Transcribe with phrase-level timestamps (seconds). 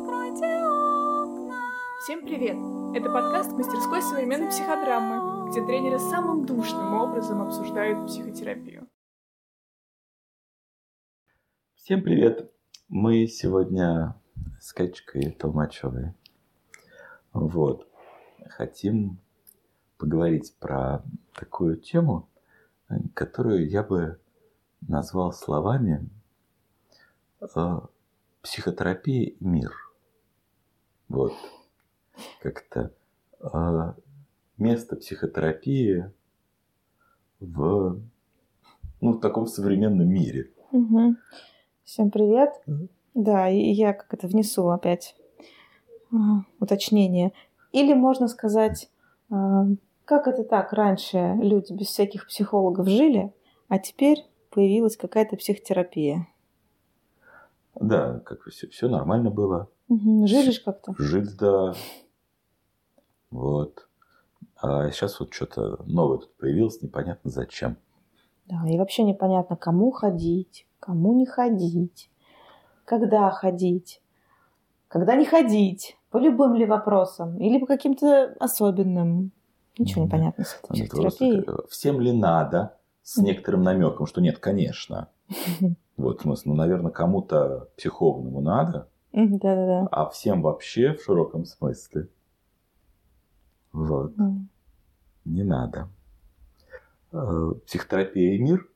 [0.00, 1.60] Откройте окна.
[2.02, 2.56] Всем привет!
[2.96, 8.88] Это подкаст мастерской современной психодрамы, где тренеры самым душным образом обсуждают психотерапию.
[11.74, 12.50] Всем привет!
[12.88, 14.18] Мы сегодня
[14.58, 16.14] с Катечкой Толмачевой.
[17.34, 17.86] Вот.
[18.48, 19.18] Хотим
[19.98, 21.04] поговорить про
[21.34, 22.26] такую тему,
[23.12, 24.18] которую я бы
[24.80, 26.08] назвал словами
[27.42, 27.80] э,
[28.40, 29.89] психотерапия и мир.
[31.10, 31.32] Вот.
[32.40, 32.92] Как-то
[33.40, 33.92] э,
[34.58, 36.08] место психотерапии
[37.40, 38.00] в,
[39.00, 40.52] ну, в таком современном мире.
[40.70, 41.16] Угу.
[41.84, 42.50] Всем привет.
[42.68, 42.88] Угу.
[43.14, 45.16] Да, и я как это внесу опять
[46.12, 46.16] э,
[46.60, 47.32] уточнение.
[47.72, 48.88] Или можно сказать,
[49.30, 49.34] э,
[50.04, 53.32] как это так, раньше люди без всяких психологов жили,
[53.66, 56.28] а теперь появилась какая-то психотерапия.
[57.74, 59.68] Да, как все, все нормально было.
[59.90, 60.26] Угу.
[60.28, 60.94] Жили как-то?
[60.98, 61.74] Жили, да.
[63.30, 63.88] Вот.
[64.56, 67.76] А сейчас вот что-то новое тут появилось, непонятно зачем.
[68.46, 72.10] Да, и вообще непонятно, кому ходить, кому не ходить,
[72.84, 74.00] когда ходить,
[74.88, 79.32] когда не ходить, по любым ли вопросам или по каким-то особенным.
[79.78, 81.46] Ничего не понятно с этой психотерапией.
[81.68, 82.76] Всем ли надо?
[83.02, 85.08] С некоторым намеком, что нет, конечно.
[85.96, 89.88] Вот, в смысле, ну, наверное, кому-то психованному надо, да-да-да.
[89.90, 92.08] а всем вообще в широком смысле.
[93.72, 94.16] Вот.
[94.16, 94.46] Mm.
[95.24, 95.88] Не надо.
[97.12, 98.68] Э, психотерапия и мир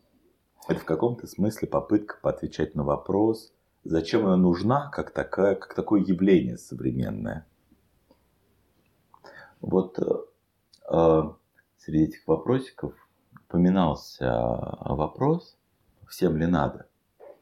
[0.68, 3.52] –это в каком-то смысле попытка поотвечать на вопрос,
[3.84, 7.46] зачем она нужна, как, такая, как такое явление современное.
[9.60, 10.14] Вот э,
[10.90, 11.22] э
[11.78, 12.94] среди этих вопросиков
[13.44, 14.40] упоминался
[14.80, 15.56] вопрос,
[16.08, 16.88] всем ли надо.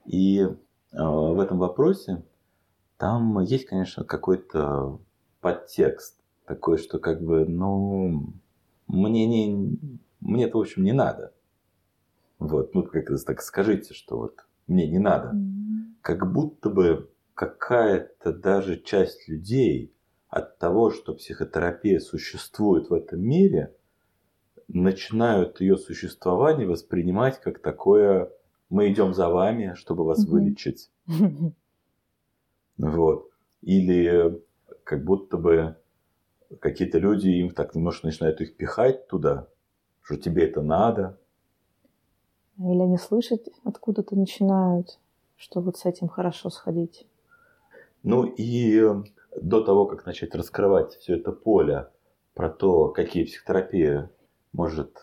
[0.05, 0.47] И
[0.95, 2.23] в этом вопросе
[2.99, 5.01] там есть, конечно, какой-то
[5.41, 8.33] подтекст такой, что как бы, ну,
[8.87, 9.79] мне не,
[10.21, 11.33] мне это, в общем, не надо.
[12.39, 15.37] Вот, ну, как так скажите, что вот мне не надо.
[15.37, 15.95] Mm-hmm.
[16.03, 19.93] Как будто бы какая-то даже часть людей
[20.29, 23.75] от того, что психотерапия существует в этом мире,
[24.69, 28.31] начинают ее существование воспринимать как такое
[28.75, 30.91] мы идем за вами, чтобы вас вылечить.
[32.77, 33.31] Вот.
[33.63, 34.43] Или
[34.83, 35.77] как будто бы
[36.59, 39.47] какие-то люди им так немножко начинают их пихать туда,
[40.03, 41.17] что тебе это надо.
[42.59, 44.99] Или они слышать откуда-то начинают,
[45.37, 47.07] что вот с этим хорошо сходить.
[48.03, 48.83] Ну и
[49.41, 51.91] до того, как начать раскрывать все это поле
[52.35, 54.11] про то, какие психотерапия
[54.53, 54.99] может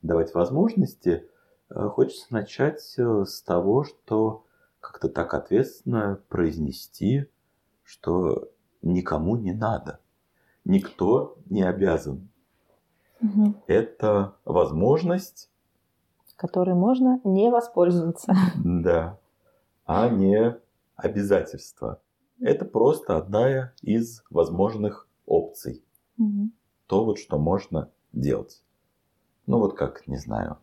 [0.00, 1.35] давать возможности, Э,
[1.68, 4.44] хочется начать э, с того, что
[4.80, 7.26] как-то так ответственно произнести,
[7.82, 8.48] что
[8.82, 10.00] никому не надо.
[10.64, 12.28] Никто не обязан.
[13.20, 13.54] Угу.
[13.66, 15.50] Это возможность,
[16.36, 18.34] которой можно не воспользоваться.
[18.64, 19.18] Да,
[19.84, 20.56] а не
[20.96, 22.00] обязательство.
[22.40, 25.82] Это просто одна из возможных опций.
[26.18, 26.50] Угу.
[26.86, 28.62] То вот, что можно делать.
[29.46, 30.58] Ну вот как, не знаю,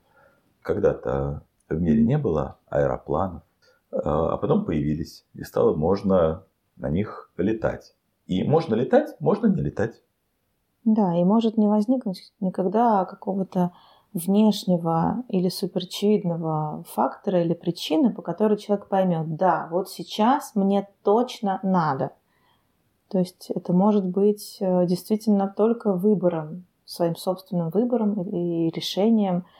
[0.64, 3.44] когда-то в мире не было аэропланов,
[3.92, 6.44] а, а потом появились, и стало можно
[6.78, 7.94] на них летать.
[8.26, 10.02] И можно летать, можно не летать.
[10.86, 13.72] Да, и может не возникнуть никогда какого-то
[14.14, 21.60] внешнего или суперочевидного фактора или причины, по которой человек поймет, да, вот сейчас мне точно
[21.64, 22.12] надо.
[23.10, 29.46] То есть это может быть э, действительно только выбором, своим собственным выбором и решением–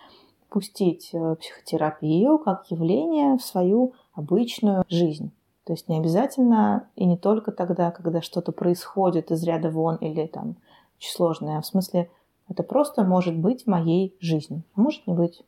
[0.54, 5.32] пустить э, психотерапию как явление в свою обычную жизнь.
[5.64, 10.28] То есть не обязательно и не только тогда, когда что-то происходит из ряда вон или
[10.28, 10.58] там
[10.98, 12.12] очень сложное, а в смысле
[12.48, 14.64] это просто может быть в моей жизни.
[14.76, 15.44] А может не быть.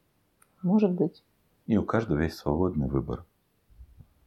[0.63, 1.23] Может быть.
[1.67, 3.25] И у каждого есть свободный выбор.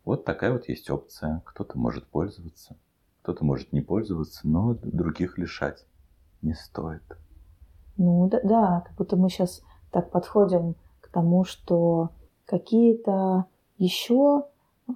[0.05, 1.43] Вот такая вот есть опция.
[1.45, 2.77] Кто-то может пользоваться,
[3.23, 5.85] кто-то может не пользоваться, но других лишать
[6.41, 7.03] не стоит.
[7.97, 12.11] Ну да, да как будто мы сейчас так подходим к тому, что
[12.47, 13.47] какие-то
[13.79, 14.45] еще
[14.89, 14.93] э,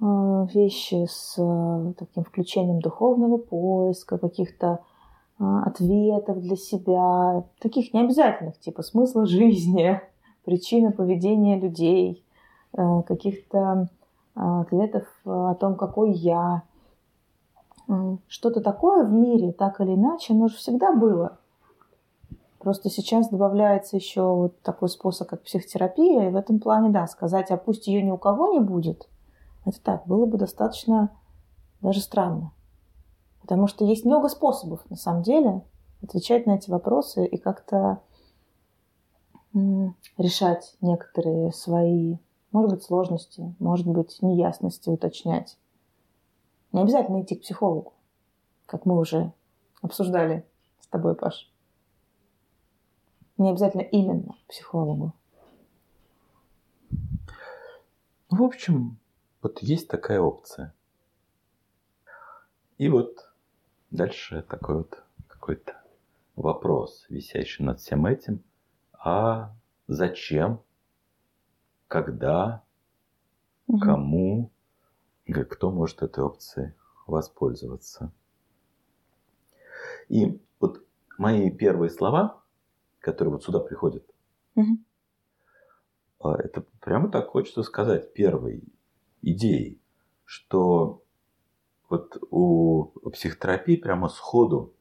[0.53, 4.79] вещи с э, таким включением духовного поиска, каких-то
[5.39, 10.01] э, ответов для себя, таких необязательных, типа смысла жизни,
[10.45, 12.23] причины поведения людей,
[13.05, 13.87] каких-то
[14.33, 16.63] ответов о том, какой я.
[18.27, 21.37] Что-то такое в мире, так или иначе, оно же всегда было.
[22.63, 27.51] Просто сейчас добавляется еще вот такой способ, как психотерапия, и в этом плане, да, сказать,
[27.51, 29.09] а пусть ее ни у кого не будет,
[29.65, 31.09] это так, было бы достаточно
[31.81, 32.53] даже странно.
[33.41, 35.61] Потому что есть много способов, на самом деле,
[36.01, 37.99] отвечать на эти вопросы и как-то
[40.17, 42.15] решать некоторые свои,
[42.53, 45.57] может быть, сложности, может быть, неясности уточнять.
[46.71, 47.91] Не обязательно идти к психологу,
[48.67, 49.33] как мы уже
[49.81, 50.45] обсуждали
[50.79, 51.52] с тобой, Паш.
[53.43, 55.13] Не обязательно именно психологу.
[58.31, 58.97] Ну, в общем,
[59.41, 60.73] вот есть такая опция.
[62.77, 63.33] И вот
[63.91, 65.75] дальше такой вот какой-то
[66.37, 68.41] вопрос, висящий над всем этим.
[68.93, 69.53] А
[69.87, 70.61] зачем?
[71.89, 72.63] Когда?
[73.67, 73.79] Мгм.
[73.81, 74.51] Кому?
[75.25, 76.71] Кто может этой опцией
[77.07, 78.13] воспользоваться?
[80.07, 80.81] И вот
[81.17, 82.41] мои первые слова,
[83.03, 84.05] которые вот сюда приходят,
[86.19, 88.63] а, это прямо так хочется сказать первой
[89.21, 89.81] идеей,
[90.25, 91.03] что
[91.89, 94.73] вот у психотерапии прямо сходу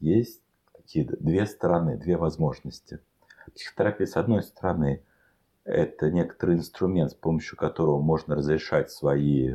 [0.00, 0.42] есть
[0.74, 2.98] такие две стороны, две возможности.
[3.54, 5.04] Психотерапия, с одной стороны,
[5.64, 9.54] это некоторый инструмент, с помощью которого можно разрешать свои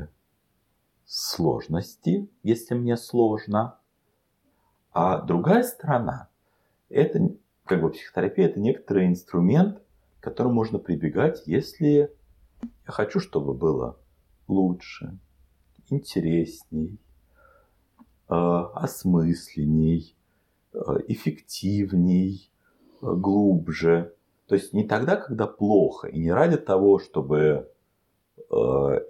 [1.05, 3.79] сложности, если мне сложно.
[4.91, 6.29] А другая сторона,
[6.89, 9.81] это как бы психотерапия, это некоторый инструмент,
[10.19, 12.11] к которому можно прибегать, если
[12.61, 13.99] я хочу, чтобы было
[14.47, 15.17] лучше,
[15.89, 16.99] интересней,
[18.29, 20.15] э, осмысленней,
[20.73, 20.77] э,
[21.07, 22.49] эффективней,
[23.01, 24.15] э, глубже.
[24.47, 27.71] То есть не тогда, когда плохо, и не ради того, чтобы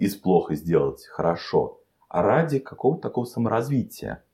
[0.00, 4.24] из плохо сделать хорошо, а ради какого-то такого саморазвития.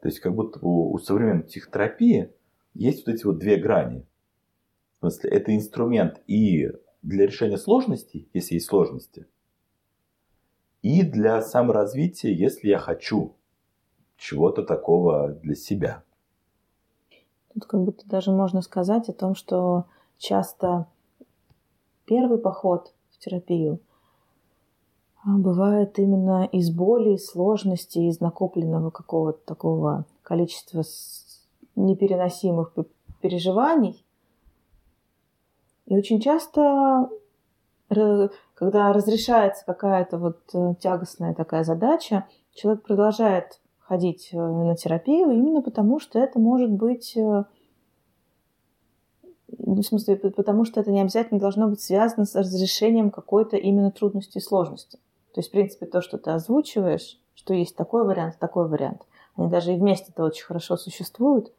[0.00, 2.30] То есть как будто у, у современной психотерапии
[2.74, 4.06] есть вот эти вот две грани.
[4.96, 6.70] В смысле, это инструмент и
[7.02, 9.26] для решения сложностей, если есть сложности,
[10.82, 13.34] и для саморазвития, если я хочу
[14.16, 16.02] чего-то такого для себя.
[17.54, 19.86] Тут как будто даже можно сказать о том, что
[20.18, 20.86] часто
[22.06, 23.80] первый поход в терапию
[25.24, 30.82] а, бывает именно из боли, из сложности, из накопленного какого-то такого количества
[31.76, 32.74] непереносимых
[33.20, 34.04] переживаний.
[35.86, 37.08] И очень часто,
[38.54, 45.60] когда разрешается какая-то вот э, тягостная такая задача, человек продолжает ходить э, на терапию именно
[45.60, 47.44] потому, что это может быть э,
[49.58, 54.38] в смысле, потому что это не обязательно должно быть связано с разрешением какой-то именно трудности
[54.38, 54.98] и сложности.
[55.34, 59.02] То есть, в принципе, то, что ты озвучиваешь, что есть такой вариант, такой вариант,
[59.36, 61.52] они даже и вместе-то очень хорошо существуют,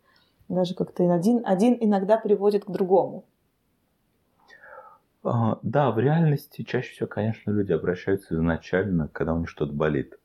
[0.54, 3.26] даже как-то один, один иногда приводит к другому.
[5.24, 10.20] А, Да, в реальности чаще всего, конечно, люди обращаются изначально, когда у них что-то болит.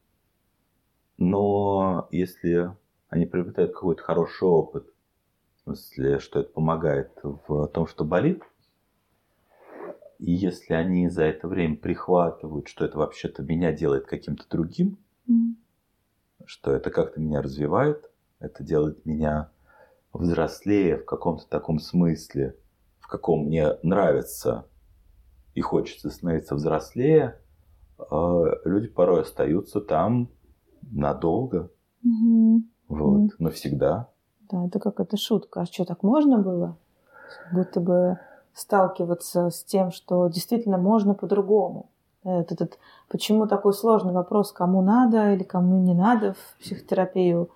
[1.18, 2.70] Но если
[3.08, 4.88] они приобретают какой-то хороший опыт,
[5.56, 8.42] в смысле, что это помогает в том, что болит,
[10.18, 14.98] и если они за это время прихватывают, что это вообще-то меня делает каким-то другим,
[16.44, 18.10] что это как-то меня развивает,
[18.40, 19.50] это делает меня
[20.12, 22.56] взрослее в каком-то таком смысле,
[23.00, 24.66] в каком мне нравится
[25.54, 27.40] и хочется становиться взрослее,
[27.98, 30.30] э, люди порой остаются там
[30.82, 31.70] надолго,
[32.88, 33.30] вот, Мгм.
[33.38, 34.08] навсегда.
[34.50, 35.62] Да, это как это шутка.
[35.62, 36.76] А что, так можно было?
[37.52, 38.18] Будто бы
[38.54, 41.90] сталкиваться с тем, что действительно можно по-другому.
[42.24, 47.50] Вот этот, почему такой сложный вопрос, кому надо или кому не надо в психотерапию,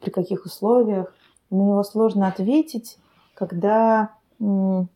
[0.00, 1.12] при каких условиях.
[1.50, 2.98] На него сложно ответить,
[3.34, 4.88] когда нет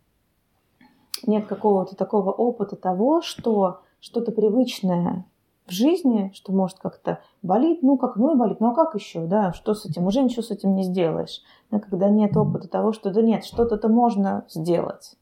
[1.46, 5.24] какого-то такого опыта того, что что-то привычное
[5.66, 9.26] в жизни, что может как-то болит, ну как, ну и болит, ну а как еще,
[9.26, 11.42] да, что с этим, уже ничего с этим не сделаешь.
[11.70, 15.16] Да, когда нет опыта того, что да нет, что-то-то можно сделать.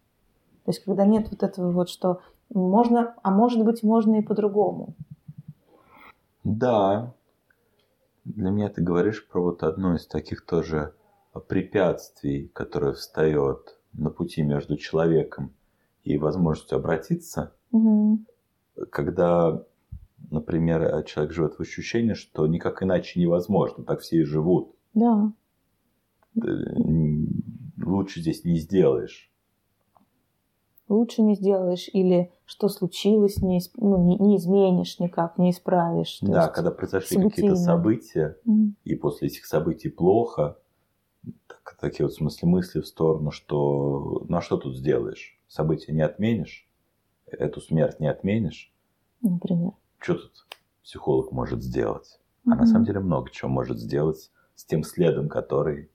[0.65, 2.21] То есть когда нет вот этого вот, что
[2.51, 4.95] можно, а может быть можно и по-другому.
[6.45, 7.13] Да,
[8.25, 10.95] для меня ты говоришь про вот одно из таких тоже
[11.41, 15.55] препятствий, которое встает на пути между человеком
[16.05, 18.27] и возможностью обратиться, Мгм.
[18.91, 19.65] когда,
[20.31, 24.75] например, человек живет в ощущении, что никак иначе невозможно, так все и живут.
[24.95, 25.33] Да,
[27.85, 29.31] Лучше здесь не сделаешь.
[30.89, 36.19] лучше не сделаешь или что случилось, не, исп- ну, не, не изменишь никак, не исправишь.
[36.23, 38.75] Да, есть- когда произошли какие-то события, Мгм.
[38.85, 40.57] и после этих событий плохо,
[41.47, 45.39] так- такие вот в смысле мысли в сторону, что ну а что тут сделаешь?
[45.49, 46.69] События не отменишь,
[47.27, 48.73] эту смерть не отменишь.
[49.23, 49.73] Например.
[49.99, 50.47] Что тут
[50.83, 52.21] психолог может сделать?
[52.47, 52.67] А на Мгм.
[52.67, 55.91] самом деле много чего может сделать с тем следом, который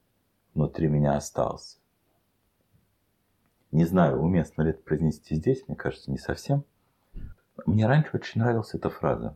[0.53, 1.77] внутри меня остался.
[3.71, 6.63] Не знаю, уместно ли это произнести здесь, мне кажется, не совсем.
[7.65, 9.35] Мне раньше очень нравилась эта фраза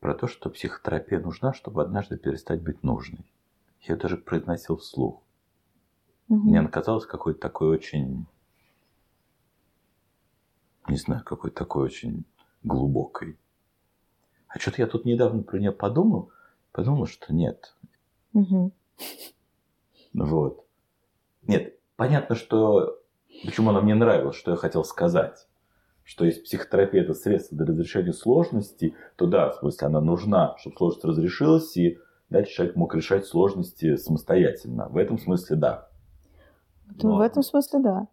[0.00, 3.24] про то, что психотерапия нужна, чтобы однажды перестать быть нужной.
[3.82, 5.22] Я ее даже произносил вслух.
[6.28, 6.46] Мгм.
[6.46, 8.26] Мне она казалась какой-то такой очень,
[10.88, 12.24] не знаю, какой-то такой очень
[12.62, 13.38] глубокой.
[14.46, 16.30] А что-то я тут недавно про нее подумал,
[16.72, 17.74] подумал, что нет.
[18.32, 18.72] Мгм.
[20.14, 20.64] Вот.
[21.46, 23.00] Нет, понятно, что
[23.44, 25.48] почему она мне нравилась, что я хотел сказать.
[26.04, 30.76] Что если психотерапия это средство для разрешения сложностей, то да, в смысле она нужна, чтобы
[30.76, 31.98] сложность разрешилась, и
[32.32, 34.88] дальше человек мог решать сложности самостоятельно.
[34.88, 35.88] В этом смысле да.
[37.02, 38.08] Но- В этом смысле, да.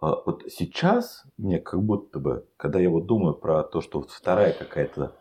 [0.00, 4.10] А Вот сейчас мне как будто бы, когда я вот думаю про то, что вот
[4.10, 5.16] вторая какая-то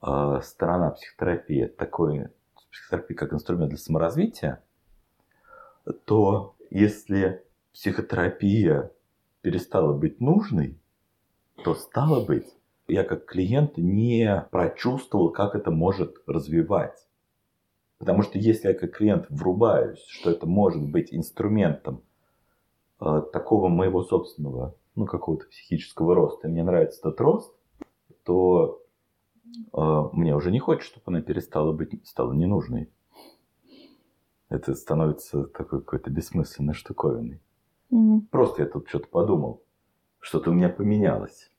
[0.00, 2.28] а, сторона психотерапии, такой
[2.70, 4.62] психотерапия как инструмент для саморазвития,
[6.04, 8.90] то если психотерапия
[9.40, 10.78] перестала быть нужной,
[11.64, 12.46] то стало быть,
[12.88, 17.05] я как клиент не прочувствовал, как это может развивать.
[17.98, 22.02] Потому что если я как клиент врубаюсь, что это может быть инструментом
[23.00, 27.54] э, такого моего собственного, ну, какого-то психического роста, и мне нравится этот рост,
[28.24, 28.82] то
[29.72, 32.90] э, мне уже не хочется, чтобы она перестала быть, стала ненужной.
[34.48, 37.40] Это становится такой какой-то бессмысленной штуковиной.
[37.90, 38.28] Мгм.
[38.30, 39.62] Просто я тут что-то подумал,
[40.20, 41.50] что-то у меня поменялось.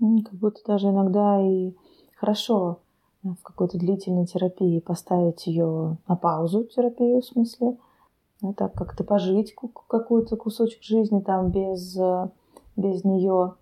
[0.00, 1.74] М, Как будто даже иногда и
[2.16, 2.80] хорошо
[3.34, 7.76] в какой-то длительной терапии поставить ее на паузу, терапию в смысле,
[8.40, 9.54] да, так как-то пожить
[9.88, 11.96] какой-то кусочек жизни там без,
[12.76, 13.54] без нее.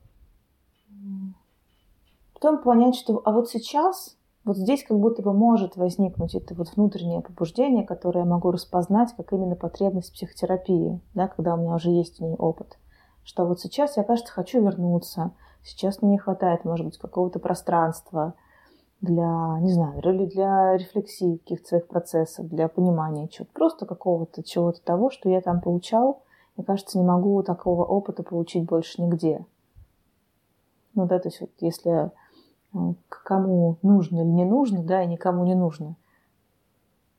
[2.34, 6.74] Потом понять, что а вот сейчас, вот здесь как будто бы может возникнуть это вот
[6.76, 11.90] внутреннее побуждение, которое я могу распознать как именно потребность психотерапии, да, когда у меня уже
[11.90, 12.78] есть у нее опыт.
[13.22, 15.32] Что вот сейчас я, кажется, хочу вернуться,
[15.64, 18.34] Сейчас мне не хватает, может быть, какого-то пространства
[19.04, 24.82] для, не знаю, или для рефлексии каких-то своих процессов, для понимания чего-то, просто какого-то чего-то
[24.82, 26.22] того, что я там получал.
[26.56, 29.44] Мне кажется, не могу такого опыта получить больше нигде.
[30.94, 32.10] Ну да, то есть вот если
[32.74, 35.96] э, кому нужно или не нужно, да, и никому не нужно.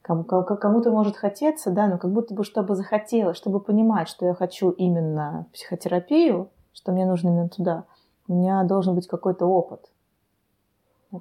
[0.01, 4.25] Кому, кому- кому-то может хотеться, да, но как будто бы чтобы захотелось, чтобы понимать, что
[4.25, 7.86] я хочу именно психотерапию, что мне нужно именно туда,
[8.27, 9.89] у меня должен быть какой-то опыт.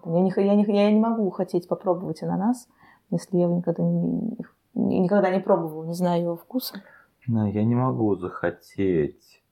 [0.04, 2.68] Я не, я, не, я не могу хотеть попробовать ананас,
[3.10, 4.36] если я его никогда не,
[4.74, 6.82] никогда не пробовала, не знаю его вкуса.
[7.26, 9.42] Но я не могу захотеть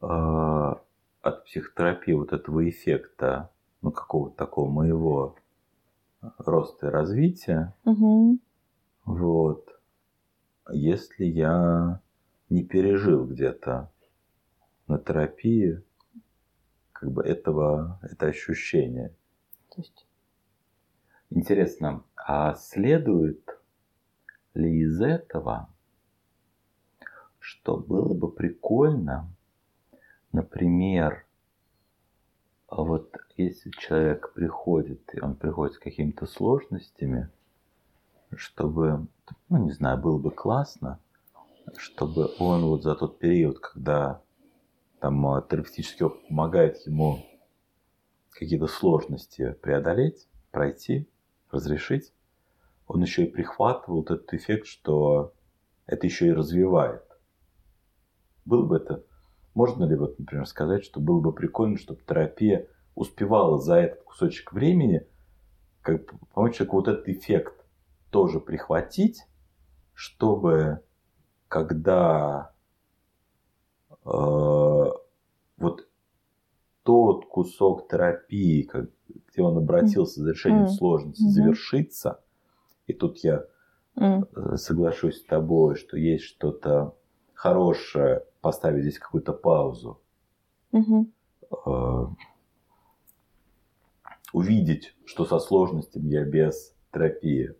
[0.00, 3.50] э, от психотерапии вот этого эффекта,
[3.82, 5.36] ну, какого-то такого моего
[6.38, 8.38] роста и развития, Угу.
[9.06, 9.68] вот,
[10.70, 12.00] если я
[12.50, 13.90] не пережил где-то
[14.86, 15.82] на терапии
[16.92, 19.14] как бы этого, это ощущение.
[19.80, 20.06] Есть,
[21.30, 23.48] Интересно, а следует
[24.52, 25.70] ли из этого,
[27.38, 29.34] что было бы прикольно,
[30.32, 31.24] например,
[32.68, 37.30] вот если человек приходит, и он приходит с какими-то сложностями,
[38.36, 39.06] чтобы,
[39.48, 41.00] ну не знаю, было бы классно,
[41.78, 44.20] чтобы он вот за тот период, когда
[44.98, 47.29] там а, терапевтический помогает ему
[48.30, 51.08] какие-то сложности преодолеть, пройти,
[51.50, 52.12] разрешить,
[52.86, 55.32] он еще и прихватывал этот эффект, что
[55.86, 57.04] это еще и развивает.
[58.44, 59.04] Было бы это,
[59.54, 64.52] можно ли вот, например, сказать, что было бы прикольно, чтобы терапия успевала за этот кусочек
[64.52, 65.06] времени,
[65.82, 67.64] как помочь человеку вот этот эффект
[68.10, 69.24] тоже прихватить,
[69.94, 70.82] чтобы
[71.48, 72.52] когда
[74.04, 74.08] э,
[75.56, 75.88] вот
[76.82, 80.68] тот кусок терапии, как, где он обратился за решением Мгм.
[80.68, 81.30] сложности, Мгм.
[81.32, 82.20] завершится,
[82.86, 83.44] и тут я
[83.96, 84.22] э,
[84.56, 86.96] соглашусь с тобой, что есть что-то
[87.34, 90.00] хорошее, поставить здесь какую-то паузу,
[90.72, 91.12] мгм,
[91.66, 92.06] э,
[94.32, 97.54] увидеть, что со сложностями я без терапии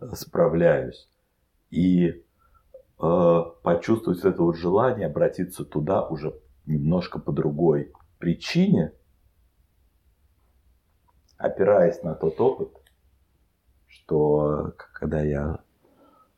[0.00, 1.08] э, справляюсь,
[1.70, 2.24] и
[3.00, 8.92] э, почувствовать это вот желание обратиться туда уже немножко по другой причине,
[11.36, 12.70] опираясь на тот опыт,
[13.86, 15.60] что когда я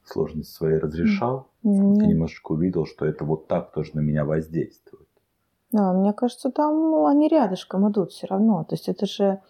[0.05, 1.95] сложности свои разрешал, м.
[1.95, 5.09] я немножечко увидел, что это вот так тоже на меня воздействует.
[5.73, 8.65] Да, мне кажется, там ну, они рядышком идут все равно.
[8.65, 9.41] То есть это же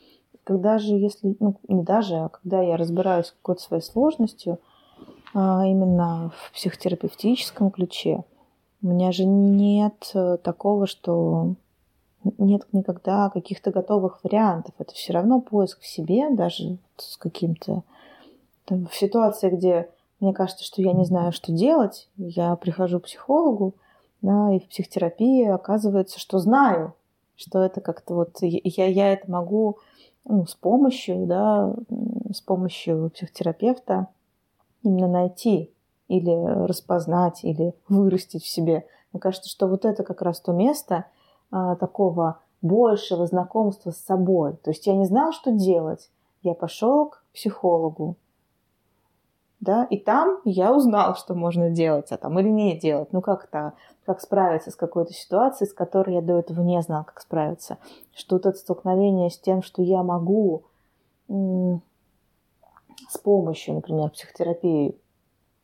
[0.46, 4.60] когда же, если, ну, не даже, а когда я разбираюсь с какой-то своей сложностью,
[5.34, 8.24] а именно в психотерапевтическом ключе,
[8.80, 11.56] у меня же нет э, такого, что
[12.38, 14.74] нет никогда каких-то готовых вариантов.
[14.78, 17.82] Это все равно поиск в себе, даже с каким-то...
[18.68, 19.88] В ситуации, где
[20.20, 23.74] мне кажется, что я не знаю, что делать, я прихожу к психологу,
[24.22, 26.94] да, и в психотерапии оказывается, что знаю,
[27.36, 29.78] что это как-то вот я, я это могу
[30.24, 31.74] ну, с помощью, да,
[32.32, 34.08] с помощью психотерапевта
[34.82, 35.70] именно найти
[36.08, 38.86] или распознать, или вырастить в себе.
[39.12, 41.06] Мне кажется, что вот это как раз то место
[41.50, 44.54] такого большего знакомства с собой.
[44.62, 46.10] То есть я не знала, что делать.
[46.42, 48.16] Я пошел к психологу,
[49.60, 53.12] да, и там я узнал, что можно делать, а там или не делать.
[53.12, 53.72] Ну как-то,
[54.04, 57.78] как справиться с какой-то ситуацией, с которой я до этого не знал, как справиться.
[58.14, 60.62] Что это столкновение с тем, что я могу
[61.28, 64.96] с помощью, например, психотерапии,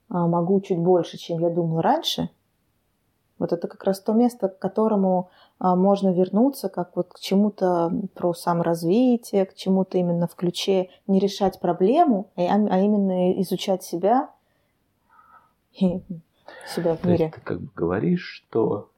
[0.08, 2.28] а, могу чуть больше, чем я думала раньше–
[3.42, 7.92] вот это как раз то место, к которому а, можно вернуться, как вот к чему-то
[8.14, 14.30] про саморазвитие, к чему-то именно в ключе не решать проблему, а, а именно изучать себя
[15.72, 16.02] и
[16.68, 17.24] себя в то мире.
[17.24, 18.92] Есть ты как бы говоришь, что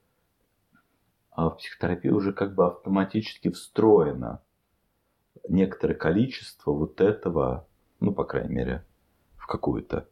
[1.31, 4.43] а, в психотерапии уже как бы автоматически встроено
[5.49, 7.65] некоторое количество вот этого,
[7.99, 8.85] ну, по крайней мере,
[9.37, 10.07] в какую-то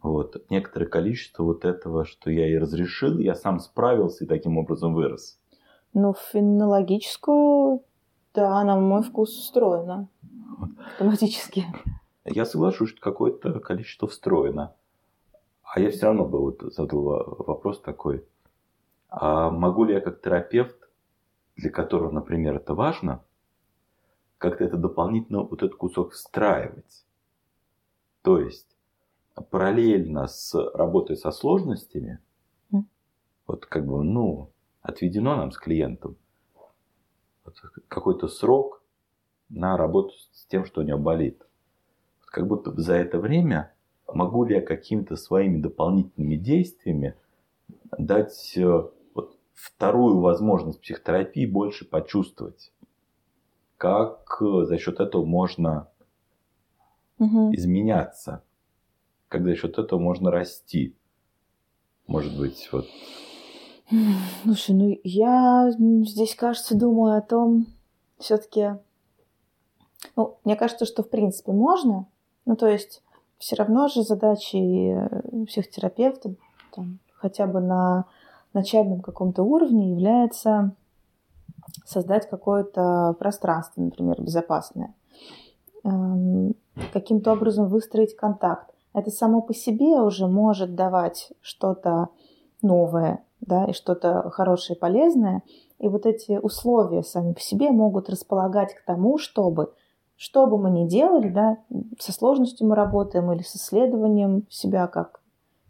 [0.00, 4.94] вот, некоторое количество вот этого, что я и разрешил, я сам справился и таким образом
[4.94, 5.38] вырос.
[5.92, 7.82] Ну, фенологическую,
[8.34, 10.08] да, на мой вкус устроена
[10.92, 11.66] автоматически.
[12.24, 14.74] Я соглашусь, что какое-то количество встроено.
[15.62, 17.02] А я все равно бы вот задал
[17.38, 18.24] вопрос такой.
[19.08, 20.76] А могу ли я как терапевт,
[21.56, 23.24] для которого, например, это важно,
[24.38, 27.04] как-то это дополнительно вот этот кусок встраивать?
[28.22, 28.71] То есть
[29.50, 32.20] параллельно с работой со сложностями,
[32.72, 32.82] mm.
[33.46, 34.50] вот как бы, ну,
[34.82, 36.16] отведено нам с клиентом
[37.44, 38.82] вот какой-то срок
[39.48, 41.38] на работу с тем, что у него болит.
[42.20, 43.72] Вот как будто за это время
[44.06, 47.16] могу ли я какими-то своими дополнительными действиями
[47.98, 48.82] дать э,
[49.14, 52.72] вот, вторую возможность психотерапии больше почувствовать.
[53.76, 55.88] Как э, за счет этого можно
[57.18, 57.54] угу.
[57.54, 58.42] изменяться
[59.32, 60.94] как за счет этого можно расти.
[62.06, 62.84] Может быть, вот.
[64.42, 67.66] Слушай, ну я здесь, кажется, думаю о том,
[68.18, 68.76] все-таки,
[70.16, 72.06] ну, мне кажется, что в принципе можно,
[72.44, 73.02] ну, то есть
[73.38, 76.34] все равно же задачей э, психотерапевта
[76.74, 78.04] там, хотя бы на
[78.52, 80.74] начальном каком-то уровне является
[81.86, 84.94] создать какое-то пространство, например, безопасное,
[85.84, 86.54] эм,
[86.92, 92.08] каким-то образом выстроить контакт это само по себе уже может давать что-то
[92.60, 95.42] новое, да, и что-то хорошее, полезное.
[95.78, 99.72] И вот эти условия сами по себе могут располагать к тому, чтобы,
[100.16, 101.58] что бы мы ни делали, да,
[101.98, 105.20] со сложностью мы работаем или с исследованием себя как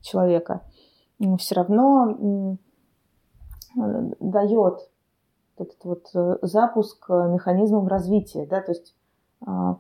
[0.03, 0.63] человека,
[1.39, 2.59] все равно
[3.75, 4.91] дает
[5.57, 8.95] этот вот э, запуск механизмов развития, да, то есть
[9.47, 9.79] а,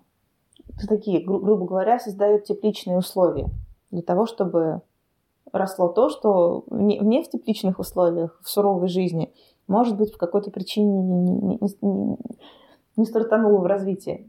[0.86, 3.48] такие, гру- грубо говоря, создают тепличные условия
[3.90, 4.82] для того, чтобы
[5.52, 9.32] росло то, что не, в тепличных условиях, в суровой жизни,
[9.68, 12.18] может быть, по какой-то причине не, не,
[12.96, 14.28] не, стартануло в развитии.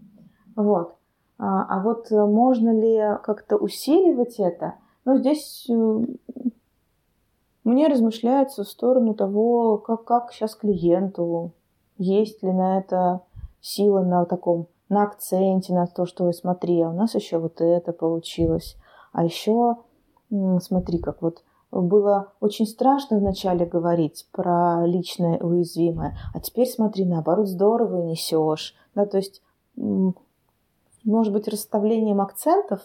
[0.56, 0.96] Вот.
[1.38, 4.76] А, а вот можно ли как-то усиливать это?
[5.06, 6.06] Ну, здесь э,
[7.64, 11.52] мне размышляется в сторону того, как, как сейчас клиенту,
[11.98, 13.22] есть ли на это
[13.62, 17.92] сила на таком на акценте, на то, что смотри, а у нас еще вот это
[17.92, 18.78] получилось.
[19.12, 19.78] А еще
[20.60, 27.48] смотри, как вот было очень страшно вначале говорить про личное уязвимое, а теперь смотри, наоборот,
[27.48, 28.76] здорово несешь.
[28.96, 29.42] Да, то есть,
[31.04, 32.82] может быть, расставлением акцентов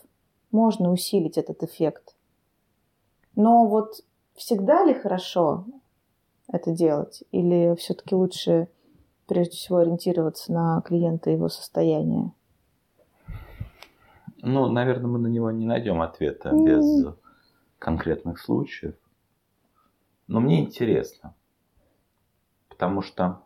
[0.51, 2.15] можно усилить этот эффект.
[3.37, 4.01] Но вот
[4.35, 5.65] всегда ли хорошо
[6.51, 7.23] это делать?
[7.31, 8.69] Или все-таки лучше
[9.29, 12.33] прежде всего ориентироваться на клиента и его состояние?
[14.43, 16.65] Ну, наверное, мы на него не найдем ответа mm.
[16.65, 17.15] без
[17.79, 18.95] конкретных случаев.
[20.27, 21.35] Но мне интересно,
[22.69, 23.43] потому что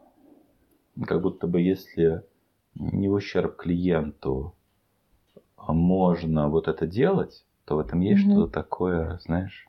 [1.07, 2.25] как будто бы если
[2.75, 4.55] не в ущерб клиенту
[5.57, 8.33] можно вот это делать, то в этом есть mm-hmm.
[8.33, 9.69] что-то такое, знаешь,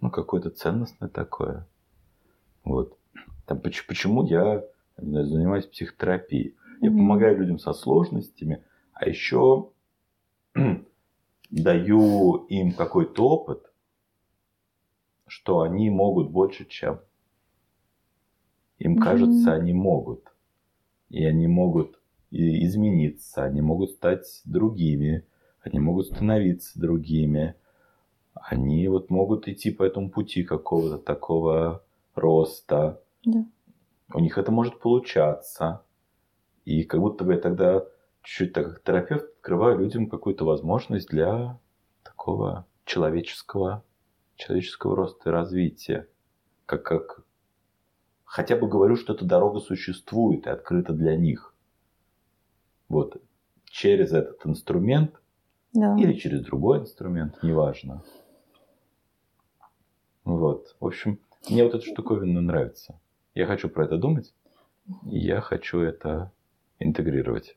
[0.00, 1.66] ну, какое-то ценностное такое.
[2.64, 2.96] Вот.
[3.46, 4.62] Там, почему я
[5.02, 6.56] занимаюсь психотерапией.
[6.80, 6.98] Я Мгм.
[6.98, 9.70] помогаю людям со сложностями, а еще
[11.50, 13.72] даю им какой-то опыт,
[15.26, 17.00] что они могут больше, чем
[18.82, 20.24] им кажется, они могут.
[21.10, 25.24] И они могут измениться, они могут стать другими,
[25.60, 27.54] они могут становиться другими.
[28.34, 31.84] Они вот могут идти по этому пути какого-то такого
[32.14, 33.00] роста.
[33.24, 33.44] Да.
[34.14, 35.82] У них это может получаться.
[36.64, 37.84] И как будто бы я тогда
[38.22, 41.58] чуть-чуть так как терапевт открываю людям какую-то возможность для
[42.02, 43.84] такого человеческого,
[44.36, 46.08] человеческого роста и развития.
[46.66, 47.24] Как, как
[48.24, 51.54] хотя бы говорю, что эта дорога существует и открыта для них.
[52.88, 53.20] Вот
[53.64, 55.20] через этот инструмент
[55.72, 55.96] Да.
[55.98, 58.04] или через другой инструмент, неважно.
[60.24, 60.76] Вот.
[60.78, 63.00] В общем, мне вот эта штуковина нравится.
[63.34, 64.34] Я хочу про это думать,
[65.04, 66.30] я хочу это
[66.78, 67.56] интегрировать.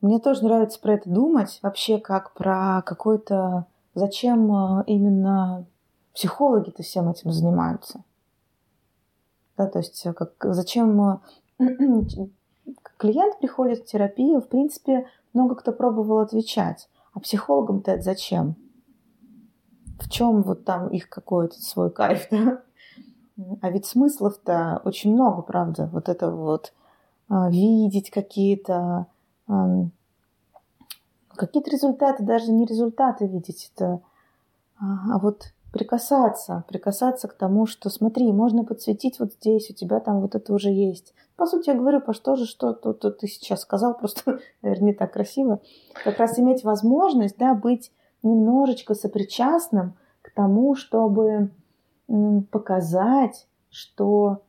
[0.00, 3.66] Мне тоже нравится про это думать, вообще как про какой-то...
[3.94, 5.64] Зачем э, именно
[6.12, 8.04] психологи-то всем этим занимаются?
[9.56, 11.18] Да, то есть э, как, зачем э,
[12.98, 16.90] клиент приходит в терапию, в принципе, много кто пробовал отвечать.
[17.14, 18.56] А психологам-то это зачем?
[19.98, 22.62] В чем вот там их какой-то свой кайф, да?
[23.60, 25.88] А ведь смыслов-то очень много, правда.
[25.92, 26.72] Вот это вот
[27.28, 29.06] а, видеть какие-то
[29.46, 29.90] ам,
[31.36, 34.00] какие-то результаты, даже не результаты видеть, это,
[34.80, 40.00] а, а вот прикасаться, прикасаться к тому, что смотри, можно подсветить вот здесь, у тебя
[40.00, 41.12] там вот это уже есть.
[41.36, 44.86] По сути, я говорю, по что же, что то, то ты сейчас сказал, просто, наверное,
[44.86, 45.60] не так красиво.
[46.04, 51.50] Как раз иметь возможность, да, быть немножечко сопричастным к тому, чтобы
[52.50, 54.42] показать, что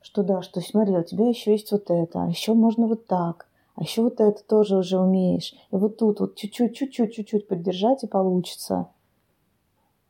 [0.00, 3.46] что да, что смотри, у тебя еще есть вот это, а еще можно вот так,
[3.74, 5.54] а еще вот это тоже уже умеешь.
[5.70, 8.88] И вот тут вот чуть-чуть, чуть-чуть, чуть-чуть поддержать и получится.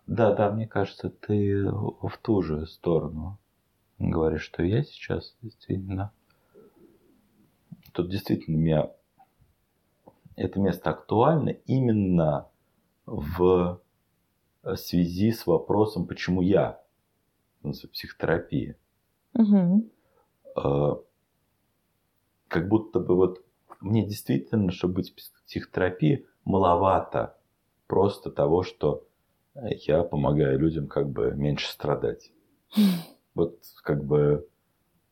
[0.06, 3.38] Да, да, мне кажется, ты в ту же сторону
[3.98, 6.12] говоришь, что я сейчас действительно.
[7.92, 8.90] Тут действительно меня
[10.36, 12.46] это место актуально именно
[13.04, 13.80] в
[14.76, 16.80] связи с вопросом, почему я
[17.62, 18.76] в психотерапии.
[19.34, 19.90] Угу.
[20.56, 20.96] Э,
[22.48, 23.44] Как будто бы вот
[23.80, 27.38] мне действительно, чтобы быть в психотерапии, маловато
[27.86, 29.06] просто того, что
[29.54, 32.32] я помогаю людям как бы меньше страдать.
[33.34, 34.48] Вот как бы,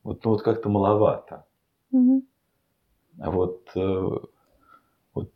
[0.03, 1.47] вот, ну вот как-то маловато.
[1.93, 2.25] Угу.
[3.21, 4.11] А вот, э,
[5.15, 5.33] вот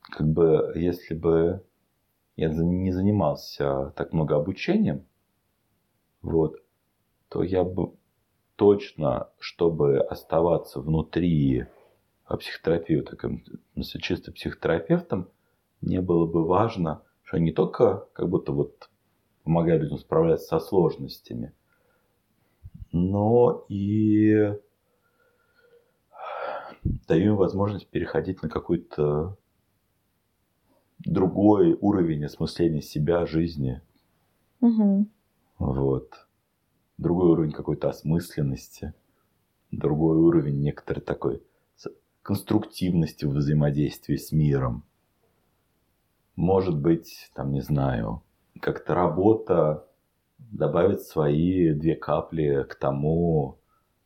[0.00, 1.65] как бы, если бы
[2.36, 5.06] я не занимался так много обучением,
[6.22, 6.62] вот,
[7.28, 7.94] то я бы
[8.56, 11.66] точно, чтобы оставаться внутри
[12.24, 12.36] а,
[13.40, 15.28] в смысле, чисто психотерапевтом,
[15.80, 18.90] мне было бы важно, что не только как будто вот
[19.44, 21.54] помогаю людям справляться со сложностями,
[22.92, 24.54] но и
[27.08, 29.36] даю им возможность переходить на какой-то
[31.06, 33.80] другой уровень осмысления себя, жизни.
[34.60, 35.06] Угу.
[35.58, 36.26] Вот.
[36.98, 38.94] Другой уровень какой-то осмысленности.
[39.70, 41.42] Другой уровень некоторой такой
[42.22, 44.84] конструктивности в взаимодействии с миром.
[46.34, 48.22] Может быть, там, не знаю,
[48.60, 49.86] как-то работа
[50.38, 53.58] добавит свои две капли к тому,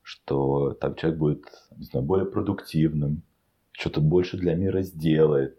[0.03, 1.45] что там человек будет,
[1.77, 3.23] не знаю, более продуктивным,
[3.73, 5.59] что-то больше для мира сделает.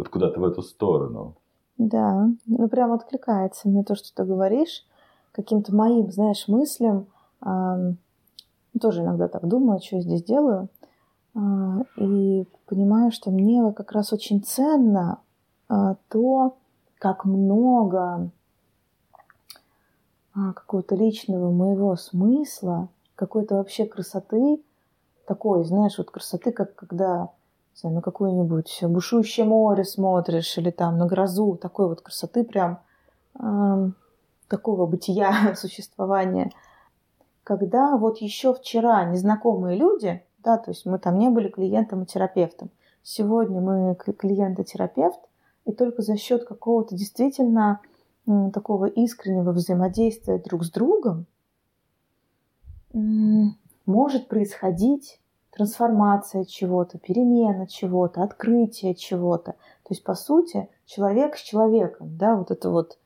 [0.00, 1.34] Вот куда-то в эту сторону.
[1.76, 4.86] Да, ну прям откликается мне то, что ты говоришь,
[5.32, 7.06] каким-то моим, знаешь, мыслям.
[7.40, 7.98] ам,
[8.80, 10.70] тоже иногда так думаю, что я здесь делаю.
[11.34, 15.20] А, и понимаю, что мне как раз очень ценно
[15.68, 16.56] а, то,
[16.98, 18.30] как много
[20.34, 24.62] а, какого-то личного моего смысла, какой-то вообще красоты,
[25.26, 27.28] такой, знаешь, вот красоты, как когда
[27.82, 32.80] на какое-нибудь бушующее море смотришь или там на грозу, такой вот красоты прям
[33.38, 33.94] эм,
[34.48, 36.50] такого бытия, существования,
[37.44, 42.06] когда вот еще вчера незнакомые люди, да, то есть мы там не были клиентом и
[42.06, 42.70] терапевтом,
[43.02, 45.20] сегодня мы клиент и терапевт,
[45.64, 47.80] и только за счет какого-то действительно
[48.26, 51.26] м, такого искреннего взаимодействия друг с другом
[52.92, 53.56] м,
[53.86, 55.20] может происходить
[55.60, 59.52] трансформация чего-то, перемена чего-то, открытие чего-то.
[59.52, 62.96] То есть, по сути, человек с человеком, да, вот это вот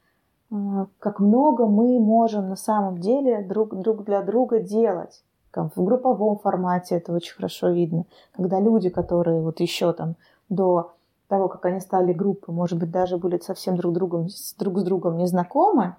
[0.52, 5.24] а, как много мы можем на самом деле друг, друг для друга делать.
[5.52, 8.04] В групповом формате это очень хорошо видно.
[8.32, 10.14] Когда люди, которые вот еще там
[10.48, 10.92] до
[11.26, 14.28] того, как они стали группой, может быть, даже были совсем друг, другом,
[14.60, 15.96] друг с другом не знакомы,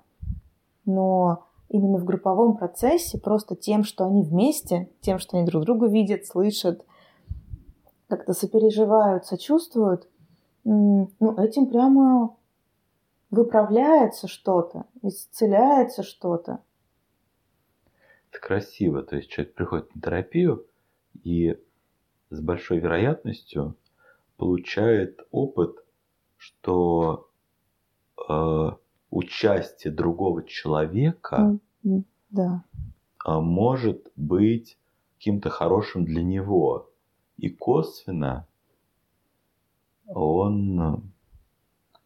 [0.86, 5.88] но именно в групповом процессе просто тем, что они вместе, тем, что они друг друга
[5.88, 6.86] видят, слышат,
[8.08, 10.08] как-то сопереживают, сочувствуют,
[10.64, 12.36] ну, этим прямо
[13.30, 16.60] выправляется что-то, исцеляется что-то.
[18.32, 19.04] Это красиво.
[19.04, 20.66] То есть человек приходит на терапию
[21.24, 21.58] и
[22.30, 23.76] с большой вероятностью
[24.38, 25.78] получает опыт,
[26.38, 27.30] что
[28.30, 28.70] э,
[29.16, 31.58] участие другого человека
[32.30, 32.66] да.
[33.26, 34.78] э, может быть
[35.16, 36.92] каким-то хорошим для него.
[37.38, 38.46] И косвенно
[40.08, 41.12] он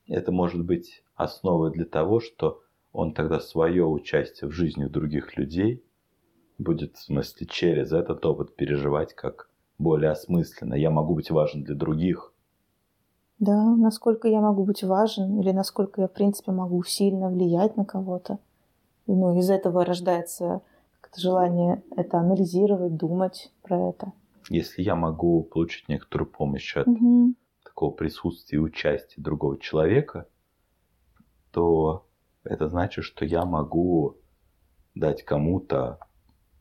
[0.08, 5.84] это может быть основой для того, что он тогда свое участие в жизни других людей
[6.60, 10.76] будет, в смысле, через этот опыт переживать как более осмысленно.
[10.76, 12.34] Я могу быть важен для других.
[13.40, 17.86] Да, насколько я могу быть важен, или насколько я, в принципе, могу сильно влиять на
[17.86, 18.40] кого-то.
[19.08, 20.62] Ну, из этого рождается
[21.16, 24.14] желание это анализировать, думать про это.
[24.50, 27.34] Если я могу получить некоторую помощь от угу
[27.80, 30.28] такого присутствия и участия другого человека,
[31.52, 32.06] то
[32.44, 34.18] это значит, что я могу
[34.96, 35.98] дать кому-то,